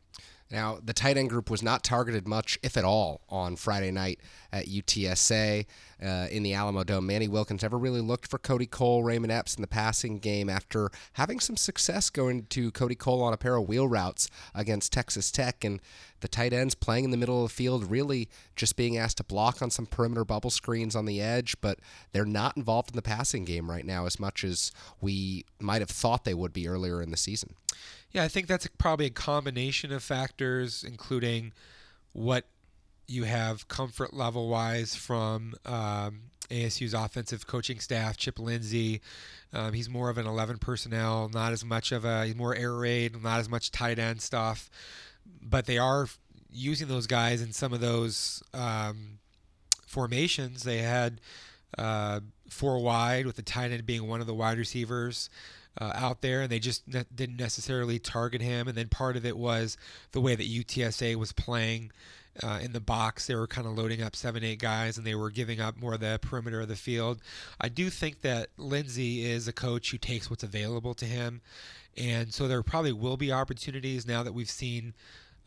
[0.54, 4.20] Now, the tight end group was not targeted much, if at all, on Friday night
[4.52, 5.66] at UTSA
[6.00, 7.02] uh, in the Alamodome.
[7.02, 10.92] Manny Wilkins never really looked for Kody Kohl, Raymond Epps in the passing game after
[11.14, 15.32] having some success going to Kody Kohl on a pair of wheel routes against Texas
[15.32, 15.64] Tech.
[15.64, 15.82] And
[16.20, 19.24] the tight ends playing in the middle of the field, really just being asked to
[19.24, 21.80] block on some perimeter bubble screens on the edge, but
[22.12, 25.90] they're not involved in the passing game right now as much as we might have
[25.90, 27.56] thought they would be earlier in the season.
[28.14, 31.52] Yeah, I think that's probably a combination of factors, including
[32.12, 32.44] what
[33.08, 39.00] you have comfort level wise from um, ASU's offensive coaching staff, Chip Lindsey.
[39.52, 42.72] Um, he's more of an 11 personnel, not as much of a, he's more air
[42.72, 44.70] raid, not as much tight end stuff.
[45.42, 46.06] But they are
[46.52, 49.18] using those guys in some of those um,
[49.88, 50.62] formations.
[50.62, 51.20] They had
[51.76, 55.28] uh, four wide, with the tight end being one of the wide receivers
[55.80, 58.68] uh, out there, and they just ne- didn't necessarily target him.
[58.68, 59.76] And then part of it was
[60.12, 61.92] the way that UTSA was playing.
[62.42, 65.14] Uh, in the box, they were kind of loading up seven, eight guys, and they
[65.14, 67.20] were giving up more of the perimeter of the field.
[67.60, 71.42] I do think that Lindsey is a coach who takes what's available to him,
[71.96, 74.94] and so there probably will be opportunities now that we've seen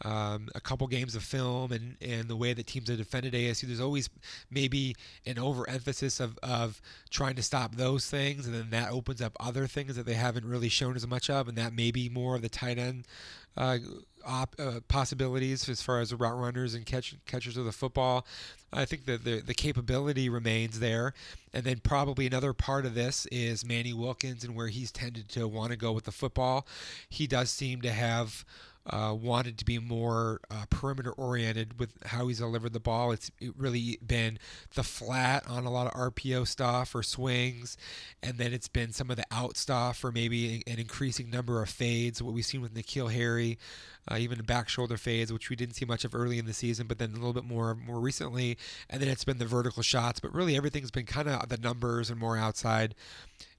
[0.05, 3.63] um, a couple games of film and, and the way that teams have defended ASU,
[3.63, 4.09] there's always
[4.51, 9.33] maybe an overemphasis of, of trying to stop those things, and then that opens up
[9.39, 12.35] other things that they haven't really shown as much of, and that may be more
[12.35, 13.05] of the tight end
[13.57, 13.77] uh,
[14.25, 18.25] op, uh, possibilities as far as the route runners and catch, catchers of the football.
[18.71, 21.13] I think that the, the capability remains there.
[21.53, 25.47] And then probably another part of this is Manny Wilkins and where he's tended to
[25.47, 26.67] want to go with the football.
[27.09, 28.45] He does seem to have
[28.89, 33.11] uh, wanted to be more uh, perimeter oriented with how he's delivered the ball.
[33.11, 34.39] It's really been
[34.75, 37.77] the flat on a lot of RPO stuff or swings,
[38.23, 41.69] and then it's been some of the out stuff or maybe an increasing number of
[41.69, 42.21] fades.
[42.21, 43.57] What we've seen with N'Keal Harry,
[44.09, 46.53] uh, even the back shoulder fades, which we didn't see much of early in the
[46.53, 48.57] season, but then a little bit more more recently.
[48.89, 52.09] And then it's been the vertical shots, but really everything's been kind of the numbers
[52.09, 52.95] and more outside.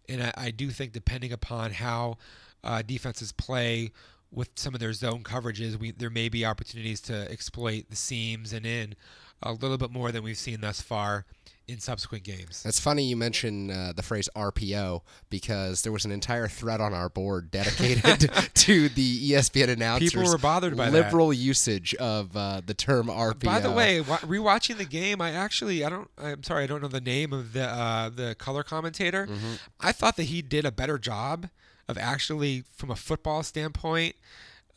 [0.08, 2.16] And I, I do think depending upon how
[2.64, 3.92] uh, defenses play
[4.30, 8.52] with some of their zone coverages, we there may be opportunities to exploit the seams
[8.52, 8.94] and in
[9.42, 11.24] a little bit more than we've seen thus far
[11.68, 12.62] in subsequent games.
[12.62, 16.94] That's funny you mention uh, the phrase RPO because there was an entire thread on
[16.94, 20.12] our board dedicated to the ESPN announcers.
[20.12, 21.36] People were bothered by liberal that.
[21.36, 23.44] usage of uh, the term RPO.
[23.44, 26.88] By the way, rewatching the game, I actually I don't I'm sorry I don't know
[26.88, 29.26] the name of the uh, the color commentator.
[29.26, 29.54] Mm-hmm.
[29.78, 31.50] I thought that he did a better job
[31.88, 34.14] of actually from a football standpoint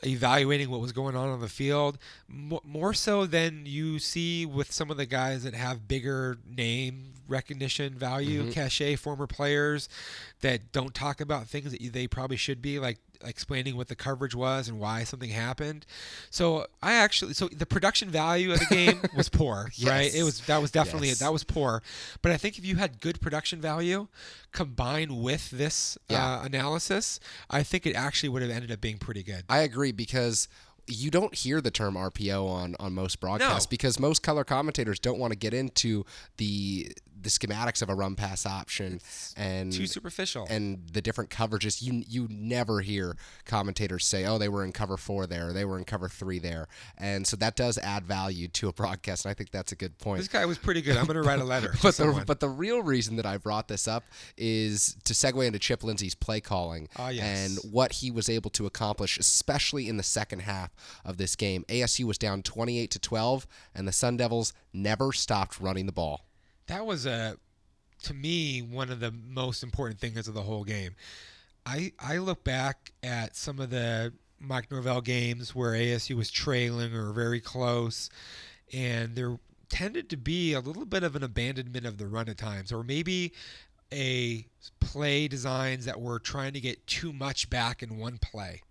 [0.04, 1.98] evaluating what was going on on the field
[2.28, 7.94] more so than you see with some of the guys that have bigger name recognition
[7.94, 8.52] value Mm-hmm.
[8.52, 9.88] cachet former players
[10.42, 14.36] that don't talk about things that they probably should be like explaining what the coverage
[14.36, 15.86] was and why something happened
[16.30, 20.42] so i actually so the production value of the game was poor right it was
[20.48, 21.20] that was definitely Yes.
[21.20, 21.82] that was poor
[22.22, 24.08] but i think if you had good production value
[24.52, 26.40] combined with this Yeah.
[26.40, 29.92] uh, analysis i think it actually would have ended up being pretty good I agree
[29.92, 30.48] because
[30.88, 33.70] you don't hear the term RPO on, on most broadcasts No.
[33.70, 36.06] because most color commentators don't want to get into
[36.38, 39.00] the the schematics of a run pass option
[39.38, 41.82] and too superficial and the different coverages.
[41.82, 45.78] You you never hear commentators say, "Oh, they were in cover four there, they were
[45.78, 49.26] in cover three there," and so that does add value to a broadcast.
[49.26, 50.20] And I think that's a good point.
[50.20, 52.50] this guy was pretty good i'm going to write a letter But the, but the
[52.50, 54.04] real reason that I brought this up
[54.38, 57.24] is to segue into Chip Lindsey's play calling Ah, yes.
[57.64, 60.72] and what he was able to accomplish, especially in the second half
[61.06, 61.66] of this game.
[61.70, 66.26] ASU was down 28 to 12, and the Sun Devils never stopped running the ball.
[66.68, 67.38] That was a
[68.04, 70.96] to me one of the most important things of the whole game
[71.66, 76.96] i i look back at some of the mike norvell games where asu was trailing
[76.96, 78.10] or very close
[78.74, 79.38] and there
[79.70, 82.84] tended to be a little bit of an abandonment of the run at times or
[82.84, 83.32] maybe
[83.94, 84.46] a
[84.80, 88.62] play designs that were trying to get too much back in one play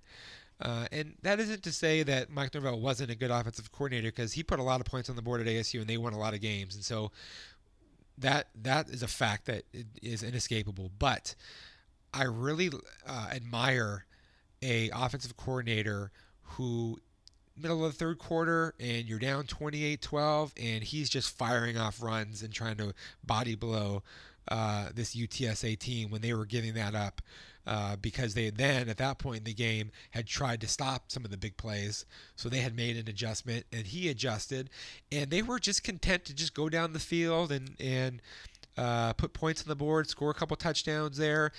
[0.63, 4.35] uh, and that isn't to say that Mike Norvell wasn't a good offensive coordinator because
[4.35, 6.19] he put a lot of points on the board at ASU and they won a
[6.19, 6.75] lot of games.
[6.75, 7.11] And so
[8.21, 9.65] that that is a fact that
[10.03, 10.91] is inescapable.
[10.99, 11.35] But
[12.13, 12.71] I really
[13.07, 14.07] uh, admire
[14.63, 16.11] a offensive coordinator
[16.43, 16.99] who
[17.57, 22.43] middle of the third quarter and you're down 28-12 and he's just firing off runs
[22.43, 24.03] and trying to body blow
[24.49, 27.21] uh, this UTSA team when they were giving that up
[27.67, 31.25] uh, because they then at that point in the game had tried to stop some
[31.25, 32.05] of the big plays
[32.37, 34.71] so they had made an adjustment and he adjusted
[35.13, 38.21] and they were just content to just go down the field and and
[38.77, 41.53] uh, put points on the board, score a couple touchdowns there,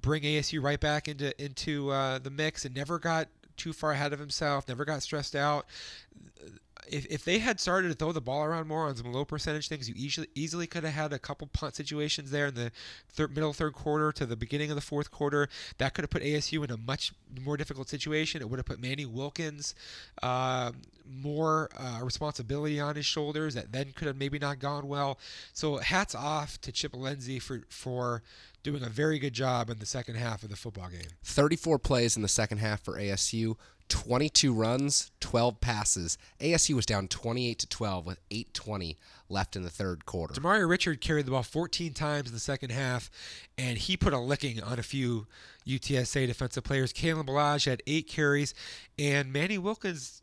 [0.00, 4.12] bring ASU right back into into uh, the mix, and never got too far ahead
[4.12, 4.68] of himself.
[4.68, 5.66] Never got stressed out.
[6.88, 9.68] If, if they had started to throw the ball around more on some low percentage
[9.68, 12.72] things, you easily easily could have had a couple punt situations there in the
[13.08, 15.48] third, middle third quarter to the beginning of the fourth quarter.
[15.78, 17.12] That could have put ASU in a much
[17.42, 18.40] more difficult situation.
[18.40, 19.74] It would have put Manny Wilkins
[20.22, 20.72] uh,
[21.10, 23.54] more uh, responsibility on his shoulders.
[23.54, 25.18] That then could have maybe not gone well.
[25.52, 28.22] So hats off to Chip Lindsey for for
[28.62, 31.02] doing a very good job in the second half of the football game.
[31.24, 33.56] 34 plays in the second half for ASU,
[33.90, 36.16] 22 runs, 12 passes.
[36.40, 38.96] ASU was down 28 to 12 with 8:20
[39.28, 40.34] left in the third quarter.
[40.34, 43.10] Demario Richard carried the ball 14 times in the second half,
[43.58, 45.26] and he put a licking on a few
[45.66, 46.92] UTSA defensive players.
[46.92, 48.54] Kalen Ballage had eight carries,
[48.98, 50.22] and Manny Wilkins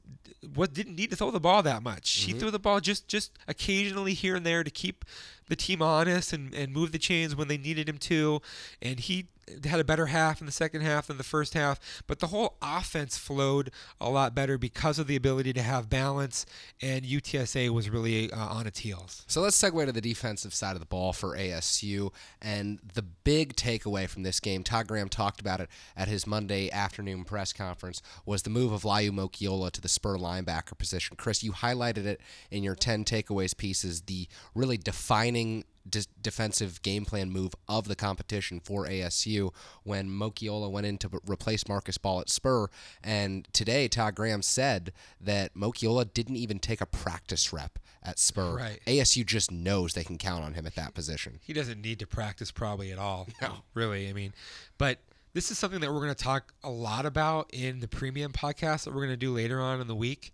[0.53, 2.09] what didn't need to throw the ball that much.
[2.09, 2.39] He mm-hmm.
[2.39, 5.03] threw the ball just just occasionally here and there to keep
[5.47, 8.41] the team honest and, and move the chains when they needed him to.
[8.81, 9.27] And he
[9.65, 12.03] had a better half in the second half than the first half.
[12.07, 16.45] But the whole offense flowed a lot better because of the ability to have balance.
[16.81, 19.23] And UTSA was really uh, on its heels.
[19.27, 22.13] So let's segue to the defensive side of the ball for ASU.
[22.41, 26.69] And the big takeaway from this game, Todd Graham talked about it at his Monday
[26.71, 31.15] afternoon press conference, was the move of Laiu Moeakiola to the spur linebacker position.
[31.17, 37.05] Chris, you highlighted it in your 10 takeaways pieces, the really defining de- defensive game
[37.05, 41.97] plan move of the competition for ASU when Moeakiola went in to b- replace Marcus
[41.97, 42.67] Ball at Spur.
[43.03, 48.55] And today, Todd Graham said that Moeakiola didn't even take a practice rep at Spur.
[48.55, 48.79] Right.
[48.87, 51.39] ASU just knows they can count on him at that position.
[51.43, 53.27] he doesn't need to practice probably at all.
[53.41, 53.55] No.
[53.73, 54.09] really.
[54.09, 54.33] I mean,
[54.77, 54.99] but
[55.33, 58.85] this is something that we're going to talk a lot about in the premium podcast
[58.85, 60.31] that we're going to do later on in the week.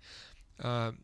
[0.61, 0.99] Um,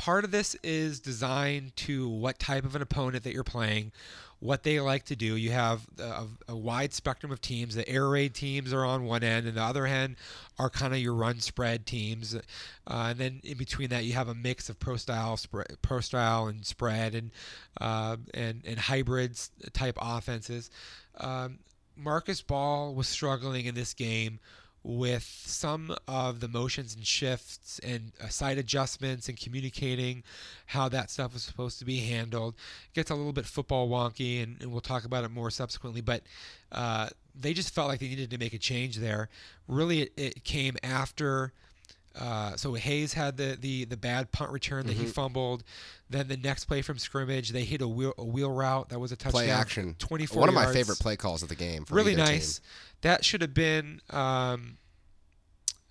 [0.00, 3.92] part of this is designed to what type of an opponent that you're playing,
[4.38, 5.36] what they like to do.
[5.36, 7.74] You have a, a wide spectrum of teams.
[7.74, 10.16] The air raid teams are on one end, and the other end
[10.58, 12.34] are kind of your run spread teams.
[12.34, 12.40] Uh,
[12.86, 15.38] and then in between that, you have a mix of pro style,
[15.82, 17.30] pro style, and spread, and
[17.78, 20.70] uh, and and hybrids type offenses.
[21.18, 21.58] Um,
[21.94, 24.40] Marcus Ball was struggling in this game
[24.82, 30.22] with some of the motions and shifts and uh, side adjustments and communicating
[30.66, 32.54] how that stuff was supposed to be handled.
[32.86, 36.00] It gets a little bit football wonky, and, and we'll talk about it more subsequently.
[36.00, 36.22] But
[36.72, 37.08] uh,
[37.38, 39.28] they just felt like they needed to make a change there.
[39.68, 41.52] Really, it, it came after.
[42.18, 45.10] Uh, so Hayes had the, the the bad punt return that he Mhm.
[45.12, 45.62] fumbled.
[46.08, 49.12] Then the next play from scrimmage, they hit a wheel a wheel route that was
[49.12, 49.32] a touchdown.
[49.32, 49.94] Play action.
[50.00, 50.76] 24 One of my yards.
[50.76, 51.84] favorite play calls of the game.
[51.88, 52.34] Really either team.
[52.34, 52.60] nice.
[53.02, 54.76] That should have been um,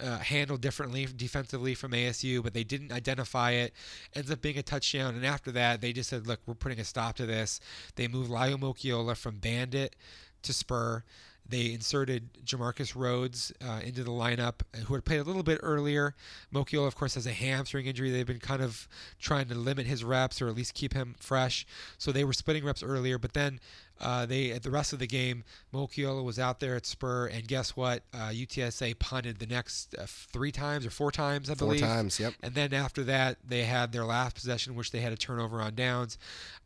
[0.02, 3.74] uh, handled differently defensively from ASU, but they didn't identify it.
[4.14, 6.86] Ends up being a touchdown, and after that, they just said, "Look, we're putting a
[6.86, 7.60] stop to this."
[7.96, 9.96] They moved Laiu Moeakiola from Bandit
[10.44, 11.04] to Spur.
[11.50, 15.60] They inserted J'Marcus Rhodes uh, into the lineup, uh, who had played a little bit
[15.64, 16.16] earlier.
[16.54, 18.12] Moeakiola, of course, has a hamstring injury.
[18.12, 18.88] They've been kind of
[19.20, 21.66] trying to limit his reps or at least keep him fresh.
[21.98, 23.60] So they were splitting reps earlier, but then
[24.00, 25.44] uh, they at the rest of the game,
[25.74, 28.04] Moeakiola was out there at Spur, and guess what?
[28.14, 31.82] Uh, UTSA punted the next uh, three times or four times, I Four believe.
[31.82, 32.20] times.
[32.20, 32.34] Yep.
[32.42, 35.76] And then after that, they had their last possession, which they had a turnover on
[35.76, 36.18] downs.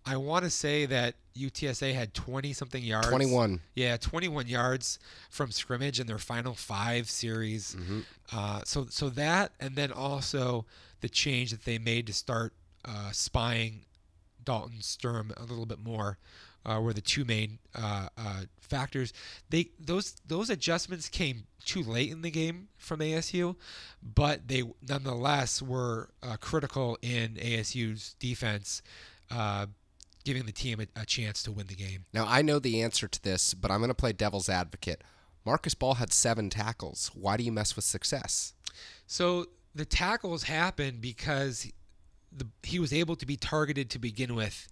[0.06, 3.08] I want to say that UTSA had 20 something yards.
[3.08, 3.62] 21.
[3.74, 7.74] Yeah, 21 yards from scrimmage in their final five series.
[7.74, 10.66] hmm Uh, so, so that, and then also
[11.02, 12.54] the change that they made to start
[12.86, 13.82] uh, spying
[14.44, 16.18] Dalton Sturm a little bit more,
[16.66, 19.14] uh, were the two main uh, uh, factors.
[19.50, 23.56] They those those adjustments came too late in the game from ASU,
[24.02, 28.82] but they nonetheless were uh, critical in ASU's defense,
[29.32, 29.68] uh,
[30.24, 32.06] giving the team a, a chance to win the game.
[32.14, 35.04] Now I know the answer to this, but I'm going to play devil's advocate.
[35.46, 37.12] Marcus Ball had seven tackles.
[37.14, 38.54] Why do you mess with success?
[39.08, 41.70] So the tackles happened because
[42.32, 44.68] the, he was able to be targeted to begin with.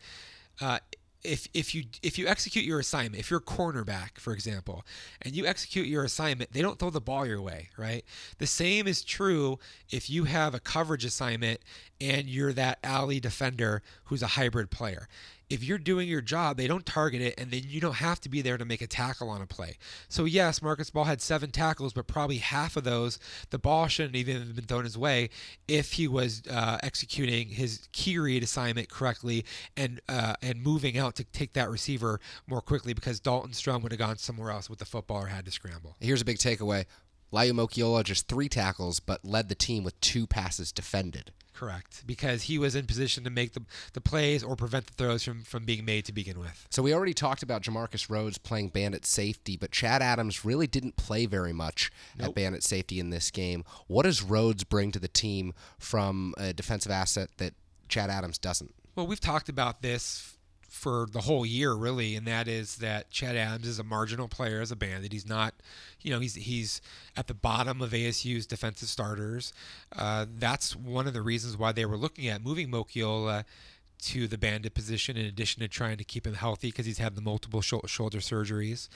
[0.59, 0.79] Uh,
[1.23, 4.85] if if you if you execute your assignment, if you're a cornerback, for example,
[5.21, 8.03] and you execute your assignment, they don't throw the ball your way, right?
[8.37, 9.59] The same is true
[9.89, 11.61] if you have a coverage assignment
[11.99, 15.07] and you're that alley defender who's a hybrid player.
[15.51, 18.29] If you're doing your job, they don't target it, and then you don't have to
[18.29, 19.77] be there to make a tackle on a play.
[20.07, 24.15] So yes, Marcus Ball had seven tackles, but probably half of those, the ball shouldn't
[24.15, 25.29] even have been thrown his way
[25.67, 29.45] if he was uh, executing his key read assignment correctly
[29.75, 33.91] and uh, and moving out to take that receiver more quickly because Dalton Strum would
[33.91, 35.95] have gone somewhere else with the football or had to scramble.
[35.99, 36.85] Here's a big takeaway.
[37.33, 41.31] Laiu Moeakiola just three tackles, but led the team with two passes defended.
[41.53, 43.61] Correct, because he was in position to make the,
[43.93, 46.65] the plays or prevent the throws from, from being made to begin with.
[46.71, 50.95] So we already talked about J'Marcus Rhodes playing bandit safety, but Chad Adams really didn't
[50.95, 53.63] play very much at bandit safety in this game.
[53.85, 57.53] What does Rhodes bring to the team from a defensive asset that
[57.89, 58.73] Chad Adams doesn't?
[58.95, 60.37] Well, we've talked about this
[60.71, 64.61] for the whole year, really, and that is that Chad Adams is a marginal player
[64.61, 65.11] as a bandit.
[65.11, 65.53] He's not,
[65.99, 66.81] you know, he's he's
[67.17, 69.51] at the bottom of ASU's defensive starters.
[69.93, 73.43] Uh, that's one of the reasons why they were looking at moving Moeakiola
[74.01, 77.15] to the bandit position in addition to trying to keep him healthy because he's had
[77.15, 78.89] the multiple shou- shoulder surgeries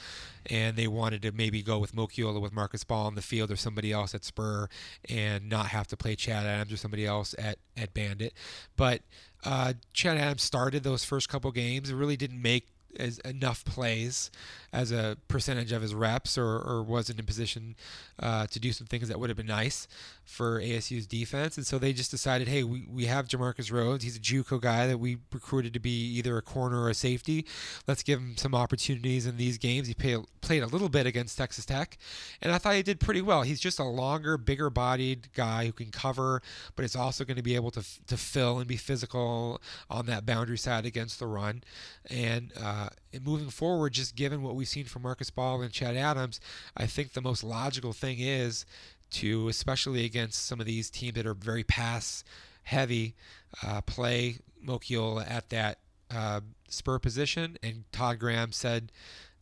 [0.50, 3.56] and they wanted to maybe go with Moeakiola with Marcus Ball on the field or
[3.56, 4.68] somebody else at Spur
[5.08, 8.34] and not have to play Chad Adams or somebody else at, at Bandit.
[8.76, 9.02] But
[9.46, 12.68] uh, Chad Adams started those first couple games, really didn't make
[13.00, 14.32] as enough plays
[14.72, 17.76] as a percentage of his reps or, or wasn't in position
[18.20, 19.88] uh, to do some things that would have been nice
[20.26, 21.56] for ASU's defense.
[21.56, 24.04] And so they just decided, hey, we, we have J'Marcus Rhodes.
[24.04, 27.46] He's a JUCO guy that we recruited to be either a corner or a safety.
[27.88, 29.88] Let's give him some opportunities in these games.
[29.88, 31.98] He pay, played a little bit against Texas Tech,
[32.42, 33.44] and I thought he did pretty well.
[33.44, 36.42] He's just a longer, bigger bodied guy who can cover,
[36.76, 40.26] but is also going to be able to, to fill and be physical on that
[40.26, 41.64] boundary side against the run.
[42.10, 45.96] And, uh, and moving forward, just given what we've seen from Marcus Ball and Chad
[45.96, 46.40] Adams,
[46.76, 48.66] I think the most logical thing is
[49.12, 52.24] to, especially against some of these teams that are very pass
[52.64, 53.16] heavy,
[53.64, 55.80] uh, play Moeakiola at that
[56.12, 57.58] uh, spur position.
[57.64, 58.92] And Todd Graham said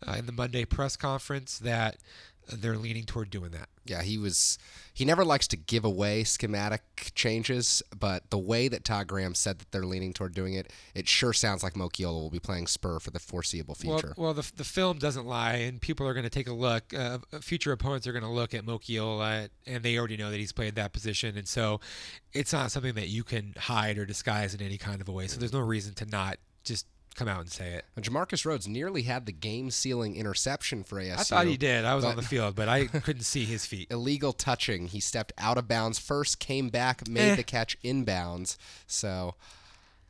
[0.05, 1.97] uh, in the Monday press conference that
[2.47, 3.69] they're leaning toward doing that.
[3.85, 4.57] Yeah, he was.
[4.93, 9.59] He never likes to give away schematic changes, but the way that Todd Graham said
[9.59, 12.99] that they're leaning toward doing it, it sure sounds like Moeakiola will be playing Spur
[12.99, 14.13] for the foreseeable future.
[14.15, 16.93] Well, well, the, the film doesn't lie, and people are going to take a look.
[16.93, 20.53] Uh, future opponents are going to look at Moeakiola, and they already know that he's
[20.53, 21.81] played that position, and so
[22.33, 25.27] it's not something that you can hide or disguise in any kind of a way.
[25.27, 26.85] So there's no reason to not just
[27.15, 27.85] come out and say it.
[27.99, 31.13] J'Marcus Rhodes nearly had the game-sealing interception for ASU.
[31.19, 31.85] I thought he did.
[31.85, 33.87] I was on the field, but I couldn't see his feet.
[33.91, 34.87] Illegal touching.
[34.87, 37.35] He stepped out of bounds first, came back, made Eh.
[37.35, 38.57] the catch inbounds.
[38.87, 39.35] So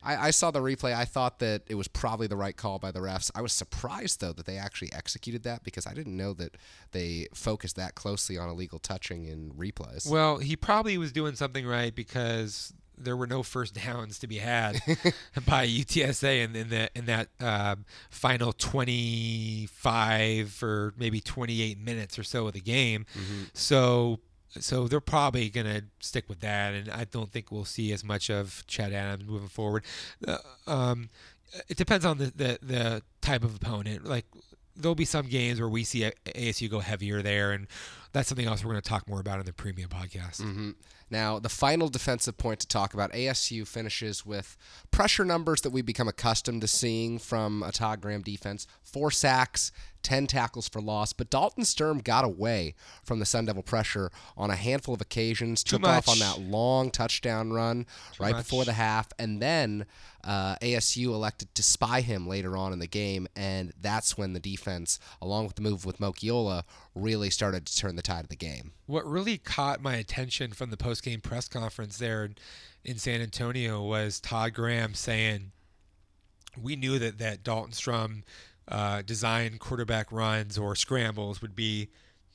[0.04, 0.94] I, I saw the replay.
[0.94, 3.32] I thought that it was probably the right call by the refs.
[3.34, 6.58] I was surprised though that they actually executed that because I didn't know that
[6.92, 10.10] they focused that closely on illegal touching in replays.
[10.10, 14.38] Well, he probably was doing something right because there were no first downs to be
[14.38, 14.80] had
[15.46, 17.76] by UTSA in, in the in that uh,
[18.10, 23.06] final 25 or maybe 28 minutes or so of the game.
[23.18, 23.44] Mm-hmm.
[23.54, 24.20] So
[24.60, 28.04] so they're probably going to stick with that, and I don't think we'll see as
[28.04, 29.84] much of Chad Adams moving forward.
[30.28, 30.38] Uh,
[30.68, 31.10] um,
[31.68, 34.06] it depends on the, the, the type of opponent.
[34.06, 34.26] Like
[34.76, 37.68] there'll be some games where we see ASU go heavier there, and
[38.12, 40.42] that's something else we're going to talk more about in the premium podcast.
[40.42, 40.72] Mm-hmm.
[41.14, 44.58] Now, the final defensive point to talk about ASU finishes with
[44.90, 49.72] pressure numbers that we've become accustomed to seeing from a Todd Graham defense four sacks,
[50.02, 51.14] 10 tackles for loss.
[51.14, 55.64] But Dalton Sturm got away from the Sun Devil pressure on a handful of occasions,
[55.64, 57.86] Too took off on that long touchdown run
[58.20, 58.46] right much.
[58.46, 59.86] before the half, and then
[60.24, 64.40] uh, ASU elected to spy him later on in the game, and that's when the
[64.40, 66.64] defense, along with the move with Moeakiola,
[66.96, 68.72] really started to turn the tide of the game.
[68.86, 72.30] What really caught my attention from the post-game press conference there
[72.84, 75.52] in, San Antonio was Todd Graham saying,
[76.62, 78.24] "We knew that that Dalton Strum
[78.68, 81.90] uh, design quarterback runs or scrambles would be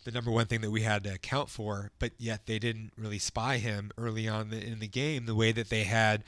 [0.05, 3.18] the number one thing that we had to account for, but yet they didn't really
[3.18, 6.24] spy him early on in the game the way that they had."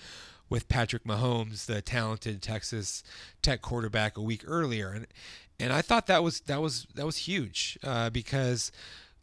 [0.49, 3.05] With Patrick Mahomes, the talented Texas
[3.41, 5.07] Tech quarterback, a week earlier, and
[5.61, 8.73] and I thought that was that was that was huge uh, because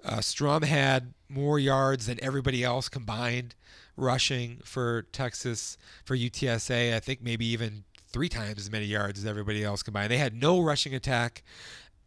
[0.03, 3.55] uh, Strum had more yards than everybody else combined
[3.95, 6.93] rushing for Texas for UTSA.
[6.93, 10.11] I think maybe even three times as many yards as everybody else combined.
[10.11, 11.43] They had no rushing attack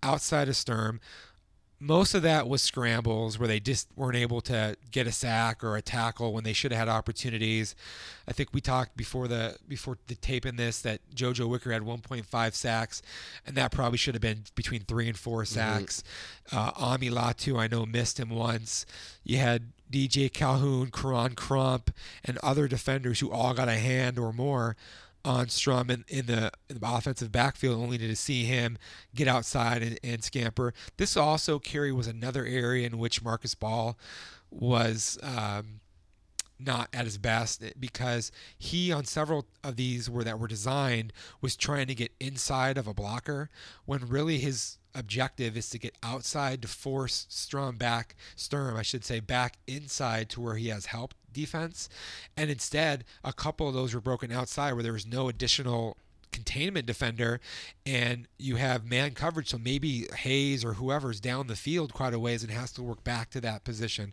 [0.02, 1.00] outside of Sturm.
[1.82, 5.76] Most of that was scrambles where they just weren't able to get a sack or
[5.76, 7.74] a tackle when they should have had opportunities.
[8.28, 11.82] I think we talked before the before the tape in this that JoJo Wicker had
[11.82, 13.00] 1.5 sacks,
[13.46, 16.04] and that probably should have been between three and four sacks.
[16.52, 18.84] Uh, Ami Latu, I know, missed him once.
[19.24, 21.90] You had DJ Calhoun, Koron Crump,
[22.24, 24.76] and other defenders who all got a hand or more
[25.24, 28.78] on Strum in, in, the, in the offensive backfield, only to see him
[29.14, 30.72] get outside and, and scamper.
[30.96, 33.98] This also, Kerry, was another area in which Marcus Ball
[34.50, 35.80] was um,
[36.58, 41.56] not at his best because he on several of these were that were designed was
[41.56, 43.50] trying to get inside of a blocker
[43.84, 49.04] when really his objective is to get outside to force Strum back Sturm I should
[49.04, 51.88] say back inside to where he has help defense.
[52.36, 55.96] And instead a couple of those were broken outside where there was no additional
[56.32, 57.40] containment defender
[57.86, 59.48] and you have man coverage.
[59.50, 63.02] So maybe Hayes or whoever's down the field quite a ways and has to work
[63.04, 64.12] back to that position.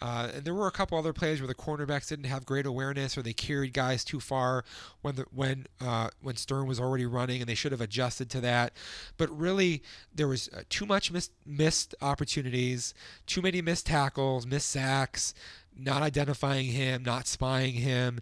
[0.00, 3.16] Uh, and there were a couple other plays where the cornerbacks didn't have great awareness
[3.16, 4.64] or they carried guys too far
[5.02, 8.40] when the when uh, when Stern was already running and they should have adjusted to
[8.40, 8.72] that.
[9.16, 9.82] But really
[10.14, 12.94] there was uh, too much missed, missed opportunities
[13.26, 15.34] too many missed tackles missed sacks
[15.76, 18.20] not identifying him not spying him.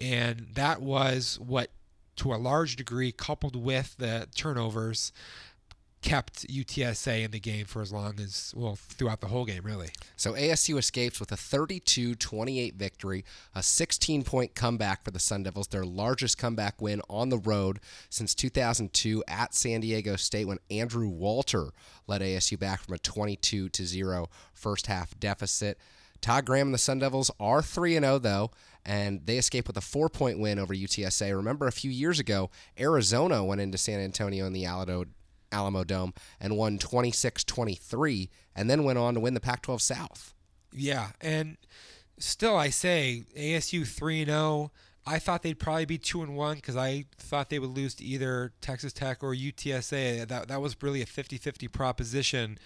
[0.00, 1.70] And that was what
[2.16, 5.12] to a large degree, coupled with the turnovers,
[6.04, 9.88] kept UTSA in the game for as long as, well, throughout the whole game, really.
[10.16, 15.44] So ASU escapes with a 32 28 victory, a 16 point comeback for the Sun
[15.44, 20.58] Devils, their largest comeback win on the road since 2002 at San Diego State when
[20.70, 21.70] Andrew Walter
[22.06, 25.78] led ASU back from a 22 0 first half deficit.
[26.24, 28.50] Todd Graham and the Sun Devils are 3 0, though,
[28.86, 31.36] and they escape with a four point win over UTSA.
[31.36, 32.50] Remember, a few years ago,
[32.80, 35.04] Arizona went into San Antonio in the Alamo,
[35.52, 40.32] Alamodome and won 26 23, and then went on to win the Pac 12 South.
[40.72, 41.58] Yeah, and
[42.18, 44.72] still, I say ASU 3 0.
[45.06, 48.04] I thought they'd probably be two and one because I thought they would lose to
[48.04, 50.26] either Texas Tech or UTSA.
[50.26, 52.58] That that was really a 50-50 proposition.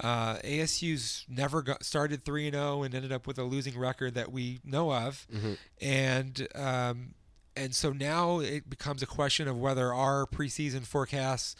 [0.00, 4.32] Uh, ASU's never got started 3 0 and ended up with a losing record that
[4.32, 5.26] we know of,
[5.80, 7.14] and um,
[7.56, 11.54] and so now it becomes a question of whether our preseason forecasts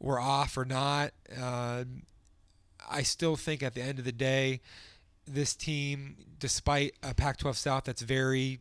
[0.00, 1.12] were off or not.
[1.40, 1.84] Uh,
[2.90, 4.60] I still think at the end of the day,
[5.26, 8.58] this team, despite a Pac-12 South that's very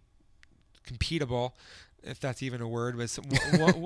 [0.88, 1.54] competable,
[2.04, 3.20] if that's even a word, was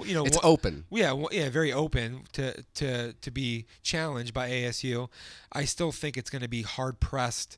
[0.05, 0.85] you know It's one- open.
[0.91, 5.09] yeah, yeah, very open to to to be challenged by ASU.
[5.51, 7.57] I still think it's going to be hard pressed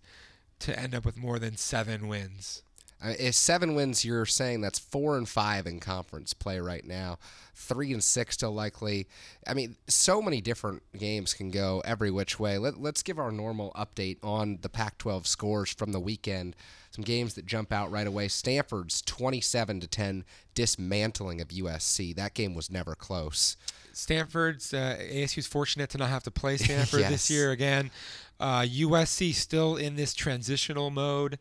[0.60, 2.64] to end up with more than seven wins.
[3.04, 7.18] Uh, if seven wins, you're saying that's four and five in conference play right now.
[7.54, 9.08] Three and six still likely.
[9.48, 12.58] I mean, so many different games can go every which way.
[12.58, 16.56] Let, let's give our normal update on the Pac 12 scores from the weekend.
[16.92, 18.30] Some games that jump out right away.
[18.30, 20.24] Stanford's 27 to 10
[20.54, 22.16] dismantling of USC.
[22.16, 23.58] That game was never close.
[23.94, 27.12] Stanford's uh, ASU's fortunate to not have to play Stanford Yes.
[27.12, 27.92] this year again.
[28.40, 31.40] Uh, USC still in this transitional mode,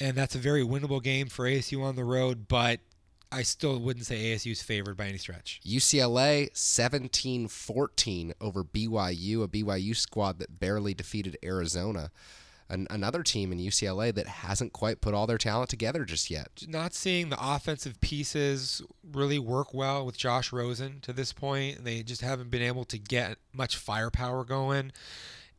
[0.00, 2.48] and that's a very winnable game for ASU on the road.
[2.48, 2.80] But
[3.32, 5.60] I still wouldn't say ASU's favored by any stretch.
[5.66, 12.10] UCLA 17 14 over BYU, a BYU squad that barely defeated Arizona.
[12.68, 16.64] An- another team in UCLA that hasn't quite put all their talent together just yet.
[16.66, 18.82] Not seeing the offensive pieces
[19.12, 21.84] really work well with Josh Rosen to this point.
[21.84, 24.90] They just haven't been able to get much firepower going,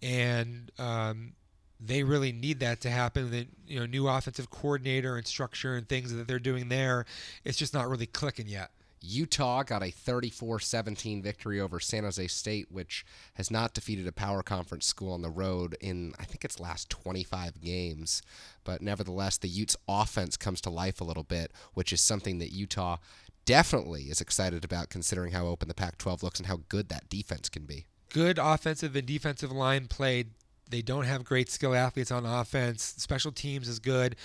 [0.01, 1.33] and um,
[1.80, 3.32] they really need that to happen.
[3.32, 7.05] The you know new offensive coordinator and structure and things that they're doing there,
[7.43, 8.71] it's just not really clicking yet.
[8.99, 13.05] Utah got a 34 17 victory over San Jose State, which
[13.36, 16.89] has not defeated a power conference school on the road in, I think, its last
[16.89, 18.21] 25 games.
[18.63, 22.51] But nevertheless, the Utes offense comes to life a little bit, which is something that
[22.51, 22.97] Utah
[23.45, 27.09] definitely is excited about considering how open the Pac 12 looks and how good that
[27.09, 27.86] defense can be.
[28.09, 30.32] Good offensive and defensive line played.
[30.70, 32.95] They don't have great skill athletes on offense.
[32.97, 34.15] Special teams is good.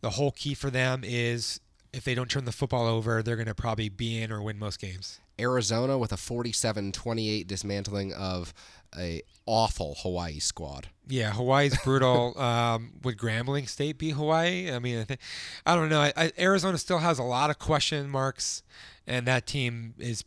[0.00, 1.60] The whole key for them is
[1.92, 4.58] if they don't turn the football over, they're going to probably be in or win
[4.58, 5.20] most games.
[5.38, 8.54] Arizona with a 47-28 dismantling of
[8.96, 10.88] a awful Hawaii squad.
[11.08, 12.38] Yeah, Hawaii's brutal.
[12.40, 14.70] um, would Grambling State be Hawaii?
[14.70, 15.20] I mean, I, think,
[15.66, 16.00] I don't know.
[16.00, 18.62] I, I, Arizona still has a lot of question marks,
[19.06, 20.24] and that team is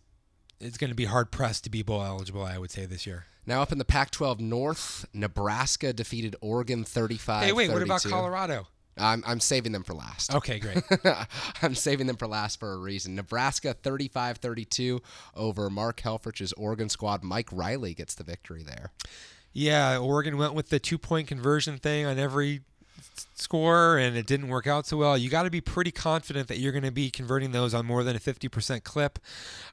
[0.59, 2.43] is going to be hard pressed to be bowl eligible.
[2.43, 3.25] I would say this year.
[3.45, 7.43] Now up in the Pac-12 North, Nebraska defeated Oregon 35.
[7.43, 8.67] Hey, wait, what about Colorado?
[8.97, 10.33] I'm, I'm saving them for last.
[10.33, 10.81] Okay, great.
[11.61, 13.15] I'm saving them for last for a reason.
[13.15, 15.01] Nebraska 35 32
[15.35, 17.23] over Mark Helfrich's Oregon squad.
[17.23, 18.91] Mike Riley gets the victory there.
[19.51, 22.61] Yeah, Oregon went with the two point conversion thing on every
[23.35, 25.17] score and it didn't work out so well.
[25.17, 28.03] You got to be pretty confident that you're going to be converting those on more
[28.03, 29.19] than a 50% clip.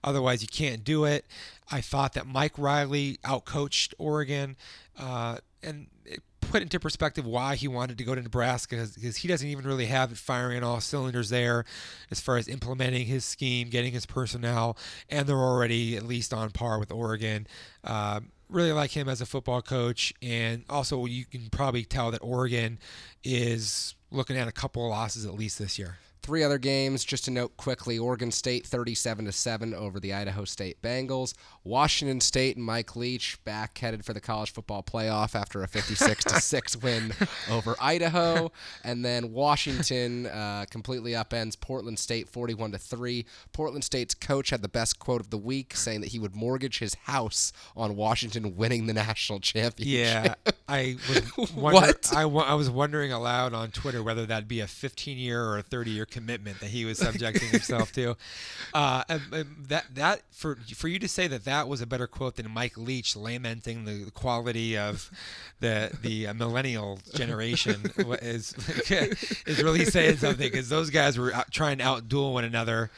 [0.04, 1.24] Otherwise, you can't do it.
[1.70, 4.56] I thought that Mike Riley outcoached Oregon
[4.98, 9.28] uh, and it put into perspective why he wanted to go to Nebraska because he
[9.28, 11.64] doesn't even really have it firing all cylinders there
[12.10, 14.76] as far as implementing his scheme, getting his personnel,
[15.08, 17.46] and they're already at least on par with Oregon.
[17.84, 18.20] Uh,
[18.52, 22.78] really like him as a football coach, and also you can probably tell that Oregon
[23.24, 25.98] is looking at a couple of losses at least this year.
[26.22, 30.44] Three other games, just to note quickly: Oregon State 37 to seven over the Idaho
[30.44, 31.34] State Bengals.
[31.64, 36.24] Washington State and Mike Leach back headed for the college football playoff after a 56
[36.24, 37.12] to six win
[37.50, 38.52] over Idaho,
[38.84, 43.26] and then Washington uh, completely upends Portland State 41 to three.
[43.52, 46.78] Portland State's coach had the best quote of the week, saying that he would mortgage
[46.78, 50.36] his house on Washington winning the national championship.
[50.46, 50.96] Yeah, I
[51.36, 52.12] was wonder, What?
[52.14, 55.58] I, wa- I was wondering aloud on Twitter whether that'd be a 15 year or
[55.58, 58.16] a 30 year commitment that he was subjecting himself to.
[58.74, 62.06] Uh, and- and that that for for you to say that that was a better
[62.06, 65.10] quote than Mike Leach lamenting the quality of
[65.60, 67.82] the the uh, millennial generation
[68.22, 68.54] is
[69.46, 72.90] is really saying something because those guys were out, trying to outduel one another.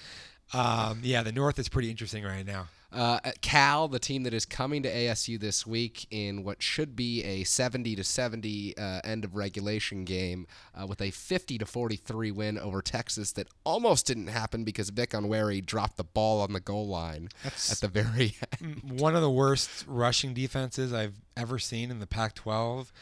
[0.52, 2.68] Um, yeah, the North is pretty interesting right now.
[2.95, 7.24] Uh, Cal, the team that is coming to ASU this week in what should be
[7.24, 10.47] a 70 to 70 uh, end of regulation game,
[10.80, 15.11] uh, with a 50 to 43 win over Texas that almost didn't happen because Vic
[15.11, 19.01] Enwere dropped the ball on the goal line at the very end.
[19.01, 22.92] one of the worst rushing defenses I've ever seen in the Pac-12,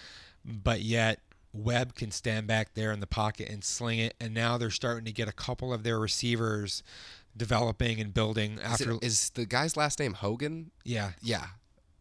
[0.44, 1.20] but yet
[1.52, 5.04] Webb can stand back there in the pocket and sling it, and now they're starting
[5.04, 6.82] to get a couple of their receivers
[7.36, 8.90] developing and building Is, after.
[8.92, 10.70] it, is the guy's last name Hogan?
[10.84, 11.46] yeah, Yeah.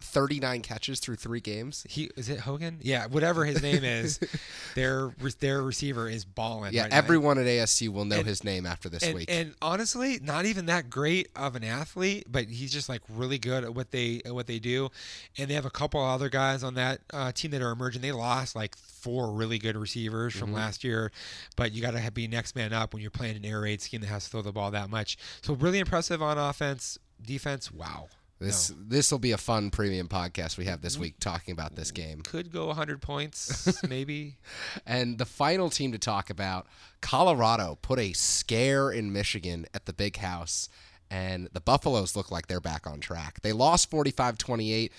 [0.01, 1.85] 39 catches through three games.
[1.89, 2.79] he is it Hogan?
[2.81, 4.19] Yeah, whatever his name is,
[4.75, 6.73] their their receiver is balling.
[6.73, 6.97] Yeah, right now.
[6.97, 9.29] everyone at ASU will know And- his name after this and, week.
[9.31, 13.63] and honestly, not even that great of an athlete, but he's just like really good
[13.63, 14.89] at what they at what they do.
[15.37, 18.01] And they have a couple other guys on that uh, team that are emerging.
[18.01, 21.11] They lost like four really good receivers from last year,
[21.55, 24.01] but you got to be next man up when you're playing an air raid scheme
[24.01, 25.17] that has to throw the ball that much.
[25.41, 27.71] So really impressive on offense, defense.
[27.71, 28.09] Wow,
[28.41, 31.91] this this will be a fun premium podcast we have this week talking about this
[31.91, 32.21] game.
[32.21, 34.37] could go 100 points maybe.
[34.85, 36.67] And the final team to talk about,
[37.01, 40.69] Colorado put a scare in Michigan at the big house,
[41.09, 43.41] and the Buffaloes look like they're back on track.
[43.41, 44.91] They lost 45 28.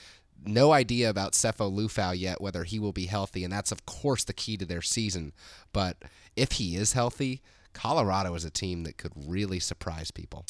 [0.45, 4.25] No idea about Sefo Liufau yet, whether he will be healthy, and that's, of course,
[4.25, 5.33] the key to their season.
[5.73, 5.99] But
[6.35, 7.43] if he is healthy,
[7.75, 10.45] Colorado is a team that could really surprise people.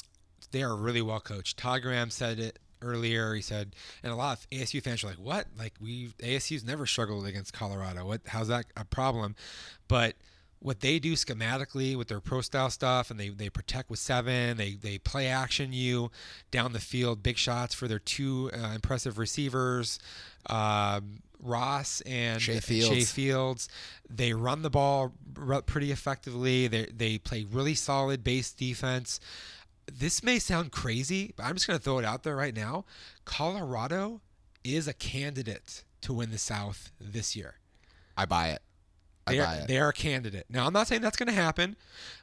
[0.51, 1.59] They are really well coached.
[1.59, 3.35] Todd Graham said it earlier.
[3.35, 5.47] He said, and a lot of ASU fans are like, "What?
[5.59, 8.07] Like we ASU's never struggled against Colorado.
[8.07, 8.23] What?
[8.27, 9.37] How's that a problem?"
[9.89, 10.17] But
[10.63, 14.57] what they do schematically with their pro style stuff and they, they protect with seven
[14.57, 16.11] they, they play action you
[16.51, 19.99] down the field big shots for their two uh, impressive receivers
[20.47, 22.89] um, ross and Shay Fields.
[22.89, 23.69] Shay Fields
[24.09, 25.13] they run the ball
[25.67, 29.19] pretty effectively they, they play really solid base defense
[29.91, 32.85] this may sound crazy but i'm just going to throw it out there right now
[33.25, 34.21] colorado
[34.65, 37.57] is a candidate to win the south this year
[38.17, 38.63] I buy it.
[39.27, 39.69] I they buy are, it.
[39.69, 40.47] they are a candidate.
[40.49, 41.77] Now, I'm not saying that's going to happen,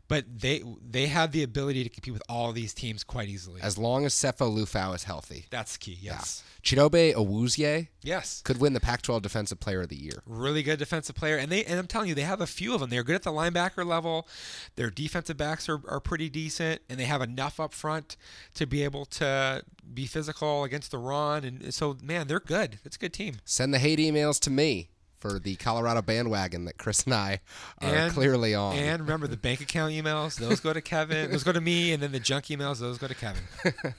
[0.08, 3.62] but they they have the ability to compete with all these teams quite easily.
[3.62, 5.46] As long as Sefo Liufau is healthy.
[5.50, 5.98] that's key.
[6.02, 6.44] Yes.
[6.62, 8.42] Chidobe Awuzie Yes.
[8.44, 10.22] could win the Pac-12 Defensive Player of the Year.
[10.26, 12.82] Really good defensive player, and they and I'm telling you, they have a few of
[12.82, 12.90] them.
[12.90, 14.28] They're good at the linebacker level.
[14.76, 18.18] Their defensive backs are, are pretty decent, and they have enough up front
[18.56, 21.46] to be able to be physical against the run.
[21.46, 22.80] And so, man, they're good.
[22.84, 23.38] It's a good team.
[23.46, 24.90] Send the hate emails to me
[25.20, 27.42] for the Colorado bandwagon that Chris and I
[27.82, 28.76] are And- clearly on.
[28.76, 31.32] And remember the bank account emails; those go to Kevin.
[31.32, 33.44] Those go to me, and then the junk emails; those go to Kevin.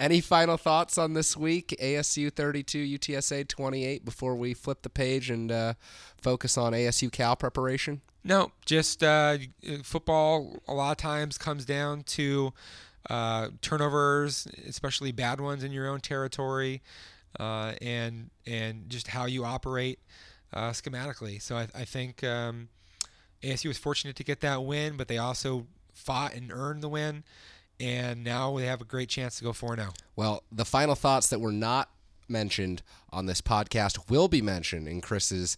[0.00, 1.74] Any final thoughts on this week?
[1.80, 5.74] ASU 32, UTSA 28 before we flip the page and uh,
[6.20, 8.00] focus on ASU Cal preparation?
[8.24, 9.38] No, just uh,
[9.82, 10.56] football.
[10.68, 12.52] A lot of times comes down to
[13.10, 16.82] uh, turnovers, especially bad ones in your own territory,
[17.40, 19.98] uh, and and just how you operate
[20.52, 21.40] uh, schematically.
[21.40, 22.68] So I, I think um,
[23.42, 27.24] ASU was fortunate to get that win, but they also fought and earned the win,
[27.80, 29.90] and now they have a great chance to go four now.
[30.16, 31.90] Well, the final thoughts that were not
[32.28, 35.56] mentioned on this podcast will be mentioned in Chris's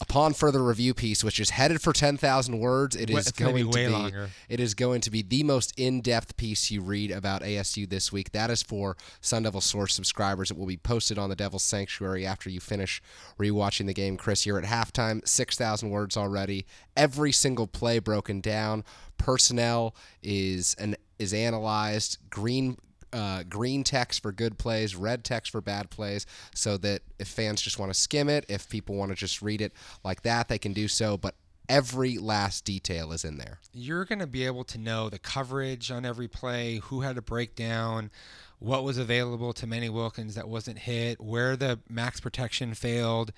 [0.00, 2.96] upon further review piece, which is headed for 10,000 words.
[2.96, 4.30] It it's gonna be way be longer.
[4.48, 8.32] it is going to be the most in-depth piece you read about ASU this week.
[8.32, 10.50] That is for Sun Devil Source subscribers.
[10.50, 13.02] It will be posted on the Devil's Sanctuary after you finish
[13.38, 14.16] rewatching the game.
[14.16, 16.66] Chris, you're at halftime, 6,000 words already.
[16.96, 18.84] Every single play broken down.
[19.18, 22.18] Personnel is an is analyzed.
[22.28, 22.76] Green
[23.16, 27.62] uh, green text for good plays, red text for bad plays, so that if fans
[27.62, 29.72] just want to skim it, if people want to just read it
[30.04, 31.16] like that, they can do so.
[31.16, 31.34] But
[31.68, 33.58] every last detail is in there.
[33.72, 37.22] you're going to be able to know the coverage on every play, who had a
[37.22, 38.10] breakdown,
[38.58, 43.32] what was available to Manny Wilkins that wasn't hit, where the max protection failed,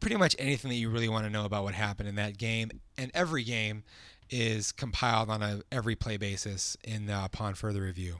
[0.00, 2.70] pretty much anything that you really want to know about what happened in that game.
[2.98, 3.84] And every game
[4.30, 8.16] is compiled on a every play basis in upon further review.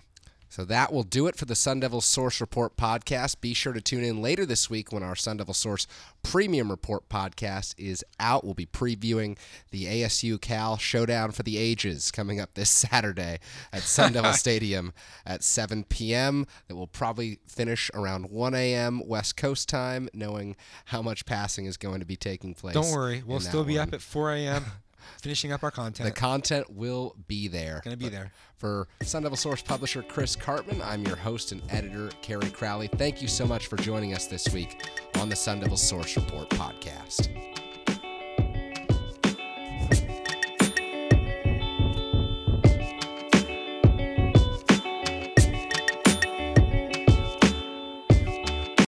[0.55, 3.41] So that will do it for the Sun Devil Source Report podcast.
[3.41, 5.89] Be sure to tune in later this week when our Sun Devil Source
[6.23, 8.45] Premium Report podcast is out.
[8.45, 9.37] We'll be previewing
[9.73, 13.41] the ASU Cal Showdown for the Ages coming up this Saturday
[13.73, 14.93] at Sun Devil Stadium
[15.27, 16.47] at 7 p.m.
[16.69, 19.03] That will probably finish around 1 a.m.
[19.05, 22.75] West Coast time, knowing how much passing is going to be taking place.
[22.75, 23.89] Don't worry, we'll still be one.
[23.89, 24.65] up at 4 a.m.
[25.21, 26.09] finishing up our content.
[26.09, 26.71] The content.
[26.71, 27.81] will be there.
[27.85, 28.33] Gonna be there.
[28.57, 32.89] For Sun Devil Source publisher Chris Karpman, I'm your host and editor, Kerry Crowley.
[32.89, 34.83] Thank you so much for joining us this week
[35.19, 37.64] on the Sun Devil Source Report podcast.